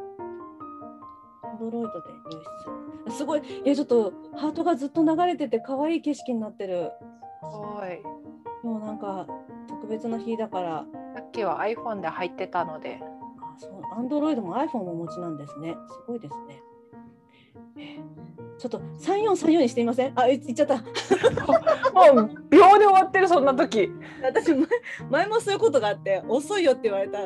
[1.43, 2.41] アンドロイドで入
[3.07, 3.17] 室。
[3.17, 6.91] すごい、え、ちょっとハートがずっと流れてて可愛い景色になってる。
[7.41, 8.01] おい。
[8.65, 9.25] もうなんか
[9.67, 10.85] 特別な日だから、
[11.15, 13.01] さっきは iPhone で入ってたので。
[13.99, 15.75] あそう、アンドロイドも iPhone もお持ちなんですね。
[15.89, 16.61] すごいですね。
[17.77, 17.97] え
[18.57, 20.13] ちょっと3434にしてみません？
[20.19, 20.75] あ、い言っちゃった。
[20.75, 20.81] も
[22.21, 23.91] う秒で終わってるそんな時。
[24.21, 24.65] 私前
[25.09, 27.19] 前もそういうことがあって遅いよって言われた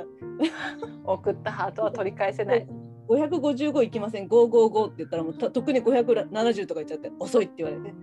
[1.05, 2.67] 送ったハートは取り返せない。
[3.07, 7.93] 555いきません？555って言ったらもうた特に570とか言っちゃって遅いって言われて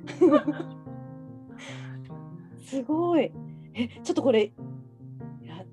[2.62, 3.32] すごい
[3.74, 4.52] えちょっかこれ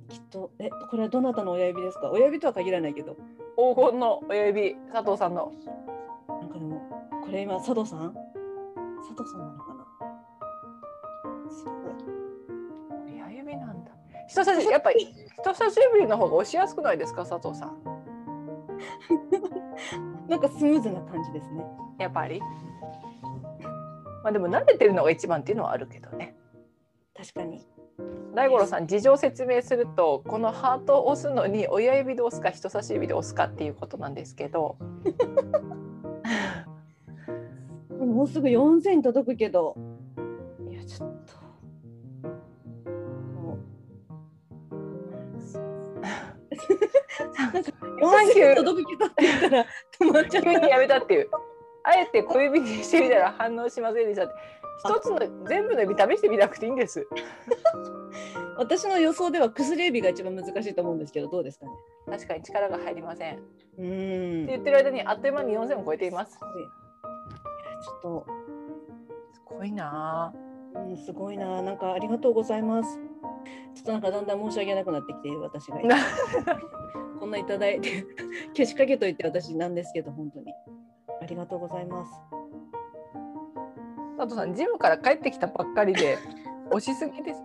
[0.10, 2.10] きっとえこれはどなたの親指ですか？
[2.12, 3.16] 親指とは限らないけど
[3.58, 5.52] 黄金の親指佐藤さんの。
[6.30, 6.82] なんかでも
[7.26, 8.14] これ今佐藤さん？
[9.00, 9.86] 佐藤さんなのかな？
[11.52, 11.74] すごい
[13.20, 13.92] 親指なんだ。
[14.28, 15.06] 人差しやっぱり
[15.42, 17.26] 人差し指の方が押しやすくないですか？
[17.26, 17.78] 佐藤さん。
[20.30, 21.66] なんかスムーズな感じですね
[21.98, 22.40] やっぱり。
[24.24, 26.36] まあでも慣れてるのが一番っていうのはあるけどね。
[27.16, 27.66] 確かに
[28.38, 34.78] 大五郎さん事情説明するとこのハートを押すのに親指で押すか人差し指で押すかっていうことなんですけど。
[38.00, 39.76] もうすぐ4000に届くけど。
[40.70, 41.34] いやちょっと。
[43.42, 44.76] もう。
[47.34, 47.72] なんか
[48.40, 49.66] 4000届くけどって言ったら
[50.00, 51.30] 止まっちゃっ急にやめたっていう。
[51.84, 54.34] あえて小指にしてみたら反応しませんでしたって
[54.80, 57.08] 一つの全部の指試してみなくていいんです。
[57.64, 61.72] た 私の予想では薬指が一番難しいと思うんですけどどうですかね？
[62.08, 63.36] 確かに力が入りません。
[63.36, 63.44] って
[63.78, 66.34] うーん言ってる間にあっという間に4000を超えています。
[66.34, 66.70] すごいいや
[67.82, 68.26] ちょっと
[69.34, 70.34] すごいな。
[70.76, 71.72] うん、すごいな、な。
[71.74, 73.00] んかありがとうございます。
[73.74, 75.78] ちょっとなんかだんだん申し訳なくなってきている私が
[77.20, 78.06] こんないただいて
[78.56, 80.54] 消しかけといて私なんですけど本当に。
[81.22, 82.12] ありがとうございます。
[84.18, 86.18] 佐藤さんジムから帰ってきたばっかりで
[86.72, 87.42] 押しすぎです。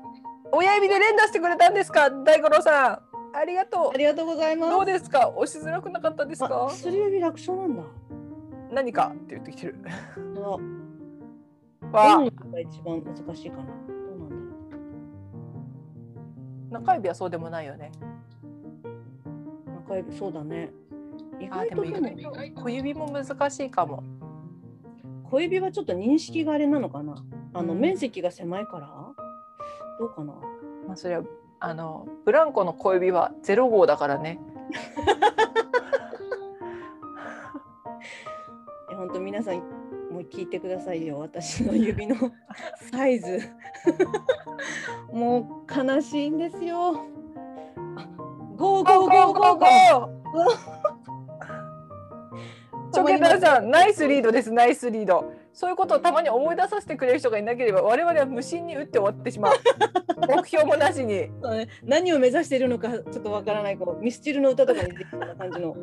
[0.50, 2.10] 親指で連打してくれたんですか？
[2.10, 3.36] 大五郎さん。
[3.36, 4.70] ありがとありがとうございうます。
[4.70, 5.28] どうですか？
[5.28, 7.82] 押しづらくなかったですあか薬指楽勝なんだ。
[8.70, 9.12] 何か？
[9.14, 9.76] って言ってきてる。
[11.94, 13.64] あわどのが一番難しいかな。
[13.64, 13.70] ど
[14.16, 14.36] うなんだ
[16.70, 17.92] ろ中指はそうでもないよね。
[18.84, 19.70] う。
[19.90, 20.70] 中指そうだね。
[21.38, 24.02] 意外とでも外小指も難しいかも
[25.32, 27.24] 小指はちょっと認識があれなのかな？
[27.54, 27.80] あのうん。
[27.80, 28.86] 面積が狭いから？
[29.98, 30.34] どうかな？
[30.86, 31.22] まあそれは
[31.58, 34.38] あのブランコの小指はゼロ号だからね。
[38.92, 39.54] え本当皆さん
[40.12, 41.20] もう聞いてくださいよ。
[41.20, 42.14] 私の指の
[42.92, 43.40] サイズ。
[45.10, 46.90] もう悲しいんですよ。
[47.96, 48.06] あ
[48.56, 50.91] Go go go go go
[52.92, 55.32] チョケタさんナイスリードですナイスリード。
[55.54, 59.52] そういうことをたまに思い出させてくれる人がいなければ我々は無心に打って終わってしまう。
[60.28, 61.08] 目標もなしに。
[61.08, 61.30] ね。
[61.82, 65.74] 何を目指しているのかちょっとわからないこうミスチルの歌とかに出てきた感じの。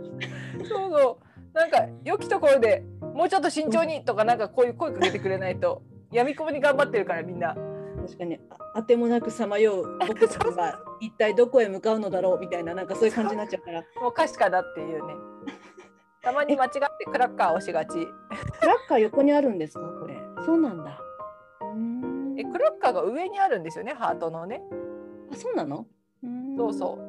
[0.64, 1.30] そうそう。
[1.54, 2.84] なんか良きところで
[3.14, 5.82] もうちょっと慎重にとかなんかこういう声かけてくれないと
[6.12, 7.56] 闇雲に頑張ってるからみんな。
[8.06, 8.40] 確かに。
[8.50, 13.82] ああてもなくさまよう僕たちが一体どこへ向かうのだろうみたいななんかそういう感じになっちゃうから。
[14.02, 15.14] もう歌詞かだっていうね
[16.22, 17.94] たまに間違ってクラッカー押しがち。
[18.60, 19.82] クラッカー横にあるんですか？
[20.00, 20.18] これ。
[20.46, 21.00] そうなんだ。
[22.38, 23.94] えクラッカーが上にあるんですよね？
[23.94, 24.62] ハートのね。
[25.32, 25.86] あそうなの？
[26.58, 27.00] そうそう。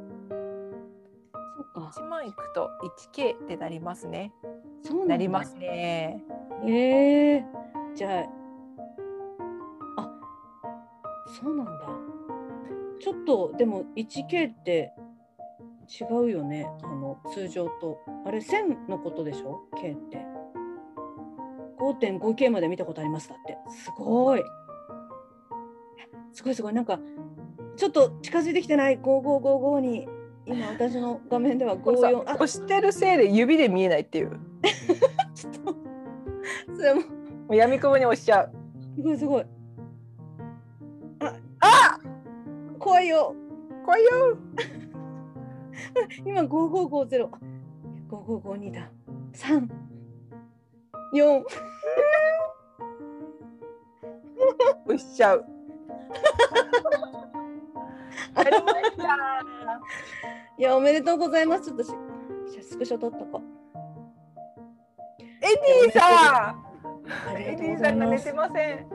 [1.57, 1.91] そうか。
[2.01, 2.71] 1万いくと
[3.13, 4.33] 1K ってなりますね。
[4.83, 6.23] そうなりますね。
[6.65, 7.45] ええ。
[7.95, 10.11] じゃあ、あ、
[11.43, 11.73] そうなんだ。
[13.01, 14.93] ちょっとでも 1K って
[15.91, 16.69] 違うよね。
[16.83, 17.99] あの通常と。
[18.25, 20.19] あれ1000のことでしょ ?K って。
[21.79, 23.29] 5.5K まで見たことあります？
[23.29, 23.59] だって。
[23.71, 24.43] すごい。
[26.33, 26.73] すごいすごい。
[26.73, 27.01] なんか
[27.77, 30.07] ちょっと近づいてきてない？5555に
[30.47, 34.37] 今私の画面ではこれさ54あ押してるせいで指で見えないっていうも
[35.35, 35.75] ちょっと
[36.75, 37.03] それも
[37.49, 38.53] う闇雲に押しちゃう
[38.97, 39.45] すごいすごい。
[41.61, 41.99] あ
[42.79, 43.35] 怖いよ。
[43.85, 44.11] 怖いよ
[46.25, 47.29] 今5550。
[48.11, 48.91] 5552だ。
[49.33, 49.69] 三
[51.13, 51.45] 四
[54.87, 55.45] 押しちゃう。
[58.35, 58.65] ありまし
[58.97, 59.05] た。
[60.59, 61.93] いやおめでとうございますちょっとし
[62.63, 63.41] スクショ撮っとこ
[65.43, 66.57] エディさん。
[67.41, 68.79] エディさんが寝てません。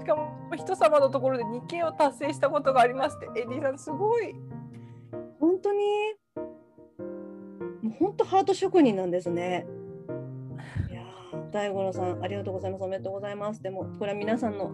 [0.00, 3.40] しかも人様のところで日経を達成したことがありますって。
[3.40, 4.34] エディさんすごい。
[5.40, 5.78] 本当に？
[7.82, 9.66] もう本当ハート職人なんですね。
[10.90, 12.82] いやー大五郎さんありがとうございます。
[12.82, 13.62] おめでとうございます。
[13.62, 14.72] でもこれは皆さんの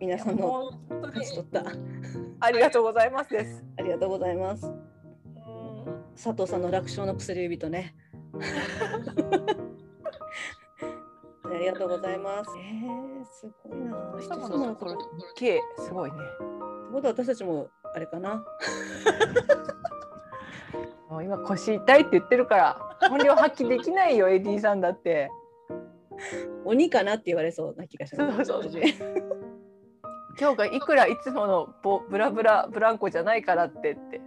[0.00, 1.64] 皆さんの勝ち取った。
[2.40, 3.62] ありがとうございますです。
[3.78, 4.66] ありがとうございます。
[4.66, 4.74] うん。
[6.16, 7.94] 佐藤さんの楽勝の薬指とね
[11.54, 12.50] ありがとうございます。
[12.58, 14.14] えー、すごいな。
[14.20, 14.86] 人人様のと
[15.78, 16.16] すごいね。
[16.16, 16.24] って
[16.92, 18.44] ことは私たちもあれかな？
[21.10, 22.78] もう今腰痛いって言ってるから
[23.08, 25.30] 本領発揮できないよエディさんだって。
[26.64, 28.44] 鬼かなって言われそうな気がします。
[28.44, 28.94] そうそう私
[30.38, 34.20] 今日がいくらいつものボブラブラブランコじゃないからってって。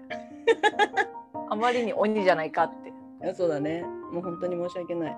[1.50, 2.90] あまりに鬼じゃないかって。
[2.90, 3.84] いやそうだね。
[4.12, 5.18] もう本当に申し訳ない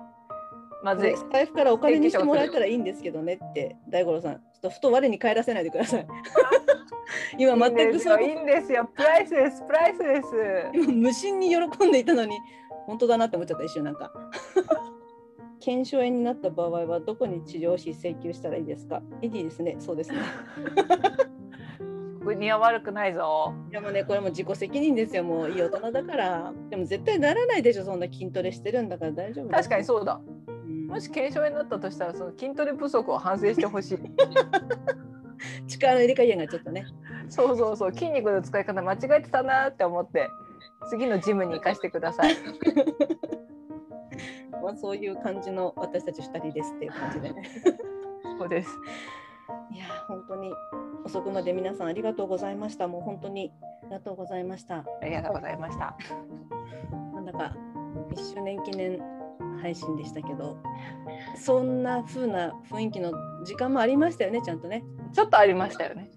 [0.82, 1.16] まずい。
[1.16, 6.06] スタイフからお金にしてもらえたらいいんですけどねって大五郎さんちょっとふと我に返らせないでください
[7.38, 8.88] 今全くそういいんですよ。
[8.94, 9.62] プライスです。
[9.66, 10.28] プライスです。
[10.74, 12.36] 今無心に喜んでいたのに
[12.86, 14.12] 本当だなって思っちゃった一瞬なんか
[15.60, 19.02] 腱鞘炎になった場合はどこに治療費請求したらいいですか？
[19.22, 20.18] エディですねそうですね
[22.24, 23.54] 国は悪くないぞ。
[23.70, 30.20] でもねこれも自己責任ですよもういい大人だからでも絶対ならないでしょそんな筋トレしてるんだから大丈夫確かにそうだ。
[30.66, 33.98] うんもし軽症になったとしたらその筋トレ不足を反省してほしい。
[35.68, 36.86] 力の入れ加減がちょっとね
[37.28, 40.30] そうそうそう筋肉の使い方間違えてたなって思って
[40.88, 42.34] 次のジムに行かせてください。
[44.62, 47.42] まあ、そういう感じの私たち2人ですっていう感じでね
[48.38, 48.70] そうです。
[49.70, 50.52] いやー本当に
[51.04, 53.52] 遅くまで皆さんありがとうございましたもう本当に
[53.82, 55.96] ありがとうございましたありがとうございました。
[57.14, 57.54] なんだか
[58.10, 59.15] 1周年記念
[59.60, 60.56] 配信でしたけど
[61.36, 63.12] そんな風な雰囲気の
[63.44, 66.10] 時間もありましたよねちゃんとね、ちょっとありましたよね。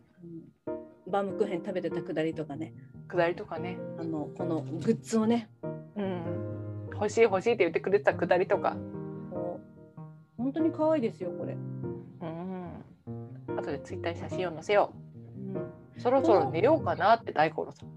[0.67, 0.71] う
[1.09, 2.73] ん、バームクーヘン食べてたくだりとかね
[3.07, 3.77] 下りとかね。
[3.99, 5.49] あのこのグッズをね
[5.95, 6.89] うん。
[6.93, 8.75] 欲しい欲しいって言ってくれてた下りとか。
[10.37, 13.57] 本当に可愛いですよこれ、うん。
[13.57, 14.93] 後でツイッターに写真を載せよ
[15.37, 15.71] うん、う。
[15.97, 17.89] そろそろ寝ようかなって大五郎さん。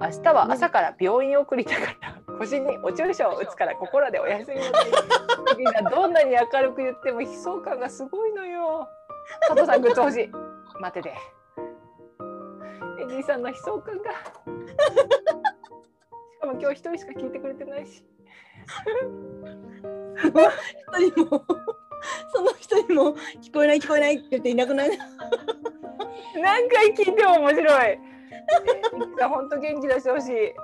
[0.00, 4.62] 明日は朝から病院送りだから腰にお注射を打つから心でお休みを
[5.56, 8.88] みんなどんなに明るく言っても悲壮感がすごいのよ。
[9.48, 10.30] 佐藤さんグッズ欲しい
[10.80, 11.14] 待てて。
[13.00, 14.12] エディさんの悲壮感が。
[14.12, 14.16] し
[16.40, 18.04] かも今日一人しか聞いてくれてないし。
[20.16, 20.30] 一
[21.12, 21.44] 人も
[22.34, 24.92] その一人も聞こえない聞こえないって言っていなくなる
[26.40, 27.98] 何回聞いても面白い。
[29.20, 30.54] 本当元気出してほしい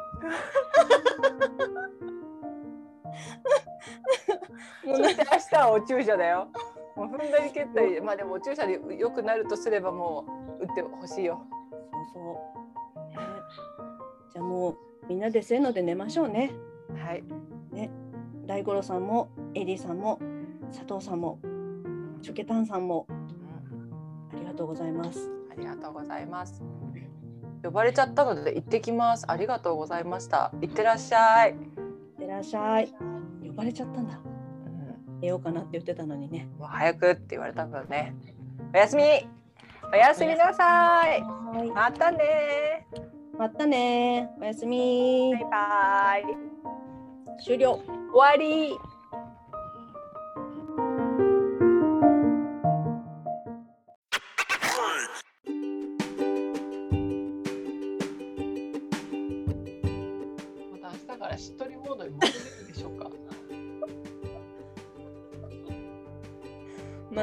[4.84, 6.48] もう明日はお注射だよ。
[6.96, 10.24] もう踏んだり蹴ったり、まあでもお注射で良くなるとすればも
[10.60, 11.42] う打ってほしいよ。
[12.12, 12.40] そうそ
[12.96, 13.16] う、ね、
[14.32, 14.76] じゃあもう
[15.08, 16.50] みんなでせーので寝ましょうね
[17.04, 17.24] はい。
[18.50, 20.18] 大五郎さんもエリーさんも
[20.72, 21.38] 佐藤さんも
[22.20, 23.06] チョケタンさんも
[24.32, 26.60] ありがとうございますありがとうございます。
[27.62, 29.24] 呼ばれちゃったので行ってきます。
[29.28, 30.50] ありがとうございました。
[30.60, 31.50] 行ってらっしゃい。
[31.50, 31.56] いっ
[32.18, 32.88] てらっしゃい
[33.46, 38.14] 呼ばれちゃったんだうん、寝ようかなって言ってたのにねもう早くって言われたんだね。
[38.72, 39.02] おやすみ。
[39.92, 41.22] おやすみなさい
[41.74, 42.86] またね。
[43.36, 47.42] またねおやすみバイバイ。
[47.44, 47.80] 終了
[48.12, 48.89] 終わり。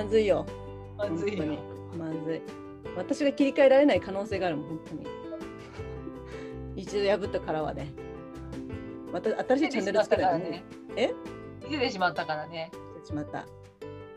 [0.08, 0.45] ずいよ。
[0.97, 1.45] まずいよ。
[1.97, 2.41] まずい。
[2.95, 5.08] 私が切り替えられない可能性があるもん本当に。
[6.82, 7.93] 一度破った殻はね。
[9.12, 10.64] また新しいチャンネル作らないとね。
[10.95, 11.14] え？
[11.66, 12.72] 見せてしまったからね。
[13.03, 13.45] しまった。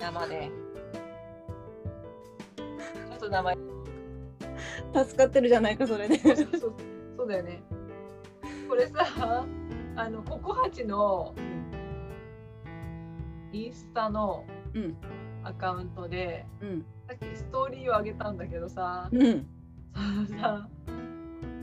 [0.01, 0.51] 生で。
[2.57, 3.57] ちょっと名前。
[5.05, 6.17] 助かってるじゃないかそれで。
[6.19, 6.67] そうそうそ
[7.25, 7.29] う。
[7.29, 7.63] だよね。
[8.69, 9.45] これさ、
[9.97, 11.35] あのココハチの
[13.53, 14.97] インスタのうん
[15.45, 16.85] アカウントで、うん。
[17.09, 19.47] さっきストーリーを上げたんだけどさ、うん。
[20.29, 20.69] そのさ、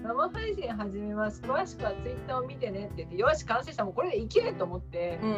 [0.04, 1.42] 生配信始めます。
[1.42, 3.84] 詳しくはツイッターを見てねって言ってよし完成した。
[3.86, 5.30] もうこれでいけると思って、うん。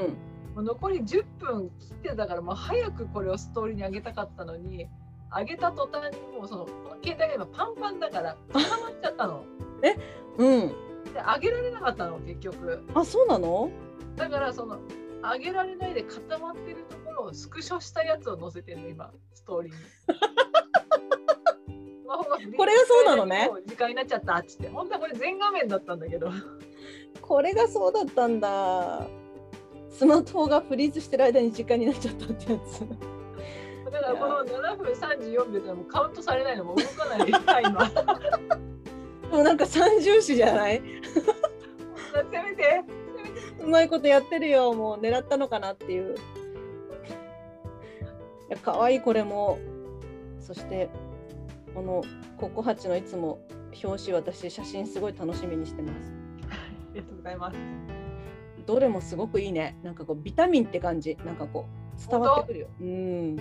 [0.56, 4.88] もう残り10分切ってたからもう早くこれをストーリーに上げたかったのに
[5.32, 6.68] 上げた途端にもうその
[7.04, 9.44] 携帯が今パンパンだから固まっちゃったの。
[10.38, 10.68] うん。
[10.68, 10.76] で
[11.14, 12.84] 上げられなかったの結局。
[12.94, 13.70] あ、そうなの？
[14.16, 14.80] だからその
[15.22, 19.78] 上げられないで固まってるところをスクショしたやつを載せてるの今ストーリーに。
[22.58, 23.50] これがそうなのね。
[23.68, 26.32] 時間になっちゃったっつって本当はこれ全画面だったんだけど。
[27.22, 29.06] これがそうだったんだ。
[29.90, 32.80] スマートフォンがフリーズしてる間に時間になっちゃったってやつ。
[33.92, 38.58] だからこの7分34秒ってもうカウントされないのもう動かないタイマー
[39.32, 40.82] もうなんか三重視じゃない？
[42.32, 42.84] せめて
[43.62, 44.74] うまいことやってるよ。
[44.74, 46.16] もう狙ったのかなっていう。
[46.16, 46.18] い
[48.50, 49.60] や可愛いこれも。
[50.40, 50.90] そして
[51.76, 52.04] この
[52.38, 53.40] ココハチのいつも
[53.84, 56.14] 表紙私写真すごい楽しみにしてます。
[56.50, 56.56] あ
[56.94, 57.58] りがとうございます
[58.66, 59.78] どれもすごくいいね。
[59.84, 61.18] なんかこうビタミンって感じ。
[61.26, 61.66] なんかこ
[61.98, 62.68] う伝わってくるよ。
[62.82, 63.38] うん。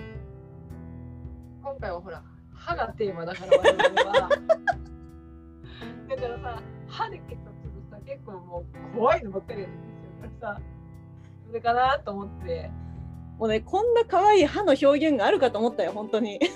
[1.63, 2.23] 今回はほら
[2.55, 3.67] 歯がテーマだから だ
[6.17, 9.98] からさ歯で結構するとさ結構もう怖いのばっかりなんですよだから
[10.39, 10.61] さ
[11.47, 12.71] それかなと思って
[13.39, 16.39] もうねこんな可愛い歯の表現があるかと思ったよ本当に。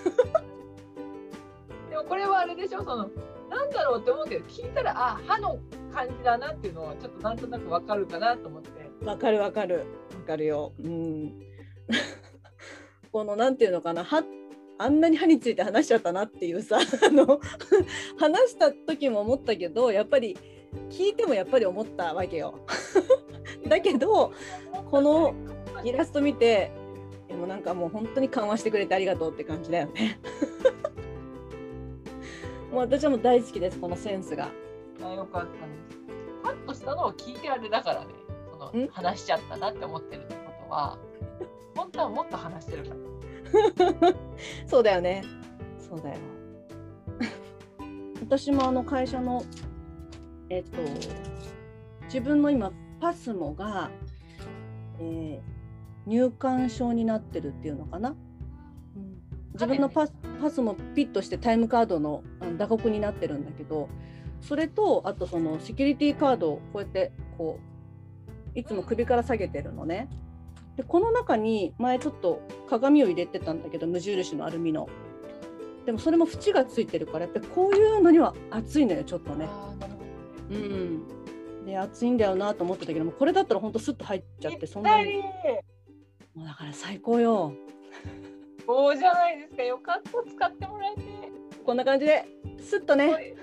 [1.91, 3.09] でもこれはあれでしょその
[3.49, 5.59] なんだろうって思うけど聞いたらあ歯の
[5.93, 8.71] 感じだなっていうのはちょっとなんとなくわかるかなと思って
[9.05, 10.73] わかるわかるわかるよ。
[10.83, 11.39] うん。
[13.13, 14.23] このなんていうのかな歯
[14.79, 17.41] あんなに歯について話しちゃったなっていうさ あの
[18.19, 20.37] 話した時も思ったけどやっぱり
[20.89, 22.65] 聞いてもやっぱり思ったわけよ。
[23.69, 24.33] だけど
[24.91, 25.35] この
[25.85, 26.71] イラスト見て
[27.29, 30.19] でもなんかもう本当に緩和してくれてありがとうって感じだよね。
[32.71, 34.49] もう私はもう大好きですこのセンスが。
[35.05, 38.07] あよかったですカットしたのを聞いてあれだからね
[38.51, 38.87] そん？
[38.87, 40.99] の話しちゃったなって思ってるってことは
[41.77, 42.91] 本当はもっと話してるか
[44.01, 44.09] ら
[44.67, 45.23] そうだよね。
[45.79, 46.17] そうだよ。
[48.21, 49.43] 私もあの会社の
[50.49, 50.79] えっと
[52.05, 52.73] 自分の今
[53.03, 53.91] パスモが、
[55.01, 55.53] えー
[56.05, 58.17] 入館証になってるっていうのかな？
[59.55, 62.25] 自分のパスパスもピッとしてタイムカードの
[62.59, 63.89] 打刻になってるんだけど
[64.41, 67.61] それとあとそのセキュリティカードをこうやってこ
[68.55, 70.09] ういつも首から下げてるのね。
[70.77, 74.89] でこの中に前ちょっと鏡を入れてたんだけど無印のアルミの。
[75.87, 79.49] でもそれも縁がついてるからやっぱりこういうのには熱いのよちょっとね。
[80.51, 81.03] うん。
[81.65, 85.23] で熱いんだよなと思ってたけどもこれだったらほんとスッと入っちゃってそんなに
[86.35, 87.53] もうだから最高よ。
[88.67, 91.03] そうじゃないですかよかった使ってもらえて
[91.65, 92.25] こんな感じで
[92.59, 93.13] スッとね。
[93.13, 93.35] はい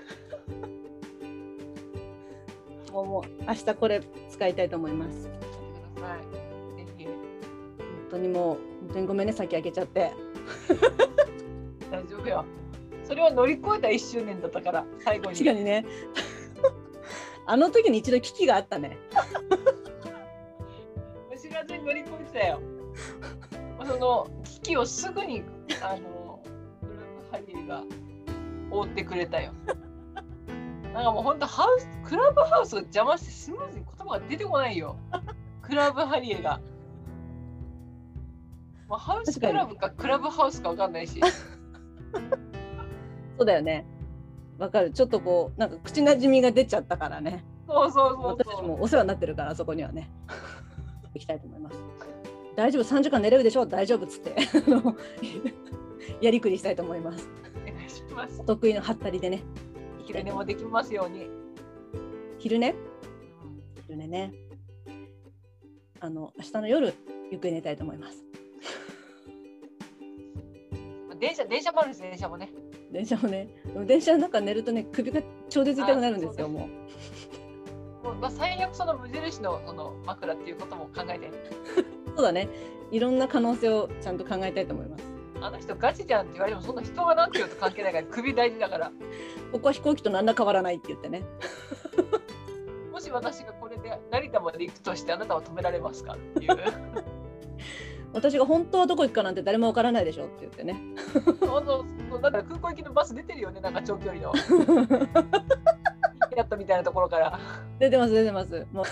[2.92, 5.28] もうもう明日これ使いたいと思います。
[5.28, 5.46] やって
[5.94, 6.18] ください
[6.84, 7.14] ぜひ本
[8.10, 10.10] 当にもう本当にごめんね先開けちゃって。
[11.88, 12.44] 大丈夫よ
[13.04, 15.84] それを乗り越えた1周年だったから最後に確かにね。
[17.46, 18.98] あの時に一度危機があったね。
[21.40, 22.60] 知らずに乗り越えてたよ。
[23.86, 25.42] その危機をすぐに
[25.82, 26.42] あの
[26.82, 27.82] ブルームハリーが
[28.70, 29.52] 覆ってくれたよ。
[30.92, 34.96] なんかもう本当ハウスクラブハウスが邪魔してスムーズに言葉が出てこないよ。
[35.62, 36.60] クラブハリーが。
[38.88, 41.20] もうハウスクラブかクラブハウスかわかんないし。
[43.38, 43.86] そうだよね。
[44.60, 44.90] わかる。
[44.90, 47.44] ちょっとこうなんか口なじみが出ちゃったからね。
[47.66, 50.10] そうそうそう私もお世話になってるからそこにはね。
[51.14, 51.76] 行きたいと思います。
[52.56, 53.64] 大丈夫？3時間寝れるでしょ？
[53.66, 54.36] 大丈夫っつって
[56.20, 57.28] やりくりしたいと思います。
[57.66, 59.42] お願いしますお得意のハったりでね。
[60.04, 61.28] 昼寝もできますように
[62.38, 62.74] 昼寝？
[63.86, 64.34] 昼寝ね。
[66.00, 66.94] あの明日の夜
[67.30, 68.24] ゆっくり寝たいと思います。
[71.18, 72.50] 電車電車もあるんです電車もね
[72.92, 73.48] 電車もね、
[73.86, 76.68] 電車の中寝るとね首が超絶痛くなるんですよあも
[78.02, 78.04] う。
[78.04, 81.30] もうまあ、最悪その無印のその枕っていうことも考えて
[82.16, 82.48] そうだね。
[82.90, 85.04] いろんな可能性をちゃんと考えたいと思います。
[85.42, 88.92] あの人ガチじゃんって言われてもそんな人がなんて言うと関係ないから首大事だから
[89.52, 91.22] ここは飛行機と何ら変わらないって言ってね。
[92.92, 96.58] もし私がこれで成田まで行くとしてあなたは止められますかっていう
[98.12, 100.80] 私が本当はどこ行くかなんて誰もわからないでしょって言ってね。
[101.12, 102.20] そうそうそう。
[102.20, 103.60] だから空港行きのバス出てるよね。
[103.60, 104.32] なんか長距離の。
[106.36, 107.34] やったみたいなところから。
[107.34, 107.40] あ
[107.78, 108.66] 出てます出てます。
[108.72, 108.84] もう。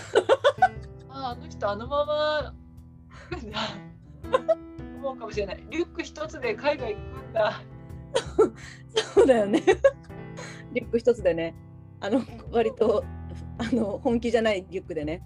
[1.10, 2.54] ああの人あのまま。
[4.98, 5.64] 思うかもしれない。
[5.70, 7.60] リュック一つで海外行くんだ。
[9.14, 9.62] そうだよね。
[10.72, 11.54] リュック一つでね。
[12.00, 13.04] あの割と
[13.58, 15.22] あの本気じゃないリュックでね